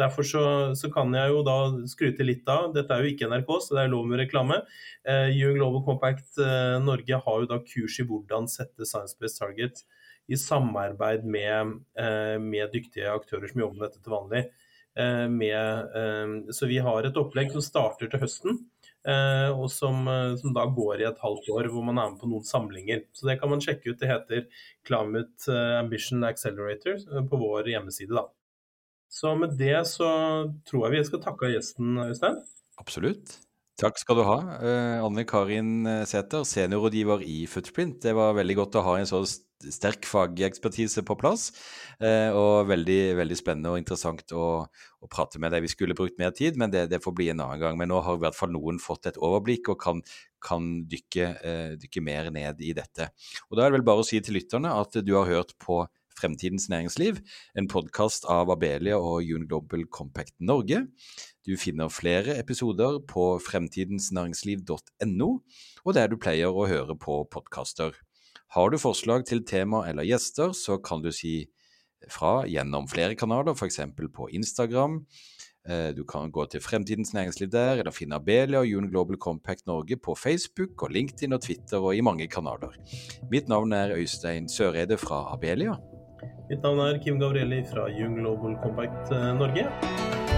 Derfor 0.00 0.24
så, 0.24 0.42
så, 0.78 0.88
kan 0.92 1.12
jeg 1.14 1.30
jo 1.34 1.42
da 1.44 1.56
skryte 1.90 2.24
litt 2.24 2.48
av 2.48 2.70
Dette 2.72 2.94
er 2.94 3.04
jo 3.04 3.10
ikke 3.12 3.28
NRK, 3.28 3.50
så 3.60 3.76
det 3.76 3.82
er 3.82 3.92
lov 3.92 4.06
med 4.08 4.22
reklame. 4.22 4.62
Eh, 5.04 5.34
UN 5.36 5.58
Global 5.58 5.84
Compact 5.86 6.38
eh, 6.40 6.78
Norge 6.82 7.18
har 7.26 7.42
jo 7.42 7.50
da 7.50 7.60
kurs 7.66 7.98
i 8.00 8.06
hvordan 8.08 8.48
sette 8.50 8.88
Science 8.88 9.18
Based 9.20 9.38
Target 9.42 9.84
i 10.32 10.38
samarbeid 10.38 11.24
med, 11.28 11.74
eh, 11.98 12.38
med, 12.40 12.70
dyktige 12.72 13.10
aktører 13.12 13.50
som 13.50 13.64
jobber 13.64 13.78
med 13.78 13.88
dette 13.88 14.02
til 14.02 14.14
vanlig. 14.14 14.42
Eh, 14.96 15.28
med, 15.28 15.92
eh, 16.00 16.52
så 16.52 16.68
vi 16.70 16.78
har 16.78 17.04
et 17.04 17.18
opplegg 17.20 17.52
som 17.52 17.64
starter 17.64 18.08
til 18.08 18.22
høsten. 18.24 18.62
Og 19.02 19.64
som, 19.72 20.06
som, 20.38 20.52
da 20.54 20.62
går 20.70 21.00
i 21.02 21.06
et 21.08 21.22
halvt 21.22 21.48
år, 21.50 21.66
hvor 21.72 21.82
man 21.88 21.98
er 21.98 22.12
med 22.12 22.20
på 22.20 22.28
noen 22.30 22.46
samlinger. 22.46 23.02
Så 23.16 23.26
det 23.26 23.38
kan 23.40 23.50
man 23.50 23.62
sjekke 23.64 23.90
ut. 23.90 23.98
Det 23.98 24.10
heter 24.10 24.44
Climate 24.86 25.56
Ambition 25.80 26.22
Accelerator 26.28 27.00
på 27.26 27.40
vår 27.40 27.72
hjemmeside. 27.72 28.14
da. 28.14 28.28
Så 29.12 29.34
med 29.36 29.58
det 29.58 29.80
så 29.90 30.10
tror 30.68 30.86
jeg 30.86 30.94
vi 30.94 31.06
skal 31.10 31.24
takke 31.24 31.50
gjesten, 31.52 31.98
Øystein. 32.04 32.38
Absolutt. 32.80 33.34
Takk 33.82 33.98
skal 33.98 34.20
du 34.20 34.22
ha, 34.28 34.38
Anne 35.02 35.24
Karin 35.26 35.88
Sæther, 36.06 36.46
seniorrådgiver 36.46 37.24
i 37.26 37.42
Footprint. 37.50 37.98
Det 38.04 38.14
var 38.14 38.36
veldig 38.38 38.56
godt 38.60 38.78
å 38.78 38.84
ha 38.86 38.98
en 39.00 39.08
så 39.10 39.24
sterk 39.70 40.06
fagekspertise 40.08 41.04
på 41.06 41.16
plass. 41.20 41.50
Eh, 42.02 42.34
og 42.34 42.68
veldig, 42.70 43.00
veldig 43.20 43.38
spennende 43.38 43.72
og 43.72 43.80
interessant 43.80 44.34
å, 44.34 44.46
å, 44.66 45.10
prate 45.12 45.40
med 45.42 45.54
deg. 45.54 45.64
Vi 45.66 45.72
skulle 45.72 45.96
brukt 45.98 46.18
mer 46.20 46.34
tid, 46.36 46.58
men 46.60 46.72
det, 46.74 46.88
det, 46.92 47.02
får 47.04 47.16
bli 47.18 47.30
en 47.32 47.44
annen 47.44 47.62
gang. 47.62 47.78
Men 47.78 47.92
nå 47.92 48.02
har 48.02 48.18
i 48.18 48.24
hvert 48.26 48.38
fall 48.38 48.54
noen 48.54 48.82
fått 48.82 49.10
et 49.10 49.20
overblikk 49.22 49.72
og 49.72 49.80
kan, 49.82 50.04
kan 50.42 50.70
dykke, 50.90 51.32
eh, 51.42 51.72
dykke, 51.80 52.04
mer 52.04 52.32
ned 52.34 52.62
i 52.64 52.74
dette. 52.76 53.12
Og 53.50 53.58
Da 53.58 53.66
er 53.66 53.72
det 53.72 53.80
vel 53.80 53.90
bare 53.92 54.04
å 54.04 54.08
si 54.08 54.20
til 54.20 54.40
lytterne 54.40 54.74
at 54.82 54.98
du 55.04 55.16
har 55.18 55.30
hørt 55.30 55.56
på 55.62 55.84
Fremtidens 56.18 56.68
næringsliv, 56.70 57.18
en 57.58 57.68
podkast 57.70 58.26
av 58.30 58.50
Abelia 58.52 58.98
og 59.00 59.24
June 59.24 59.48
Global 59.48 59.86
Compact 59.90 60.34
Norge. 60.38 60.84
Du 61.42 61.56
finner 61.58 61.90
flere 61.90 62.36
episoder 62.38 63.00
på 63.08 63.40
fremtidensnæringsliv.no, 63.42 65.30
og 65.82 65.96
der 65.96 66.12
du 66.12 66.18
pleier 66.20 66.52
å 66.52 66.68
høre 66.70 66.94
på 67.00 67.22
podkaster. 67.32 67.96
Har 68.52 68.68
du 68.68 68.76
forslag 68.76 69.22
til 69.24 69.46
tema 69.48 69.86
eller 69.88 70.04
gjester, 70.04 70.50
så 70.52 70.76
kan 70.84 71.00
du 71.00 71.08
si 71.14 71.46
fra 72.12 72.42
gjennom 72.44 72.84
flere 72.90 73.16
kanaler, 73.16 73.54
f.eks. 73.56 73.78
på 74.12 74.26
Instagram. 74.28 74.98
Eh, 75.68 75.94
du 75.96 76.02
kan 76.04 76.28
gå 76.30 76.44
til 76.52 76.60
Fremtidens 76.60 77.14
næringsliv 77.14 77.48
der, 77.48 77.80
eller 77.80 77.94
finne 77.96 78.18
Abelia 78.18 78.60
og 78.60 78.66
June 78.68 78.90
Global 78.90 79.16
Compact 79.16 79.64
Norge 79.66 79.96
på 79.96 80.14
Facebook 80.14 80.82
og 80.82 80.92
LinkedIn 80.92 81.32
og 81.32 81.40
Twitter 81.40 81.78
og 81.80 81.96
i 81.96 82.04
mange 82.04 82.28
kanaler. 82.28 82.76
Mitt 83.30 83.48
navn 83.48 83.72
er 83.72 83.96
Øystein 83.96 84.48
Søreide 84.48 84.98
fra 84.98 85.32
Abelia. 85.32 85.78
Mitt 86.50 86.60
navn 86.62 86.84
er 86.84 87.00
Kim 87.04 87.20
Gabrielli 87.20 87.64
fra 87.72 87.88
June 87.88 88.20
Global 88.20 88.60
Compact 88.60 89.16
eh, 89.16 89.32
Norge. 89.40 90.31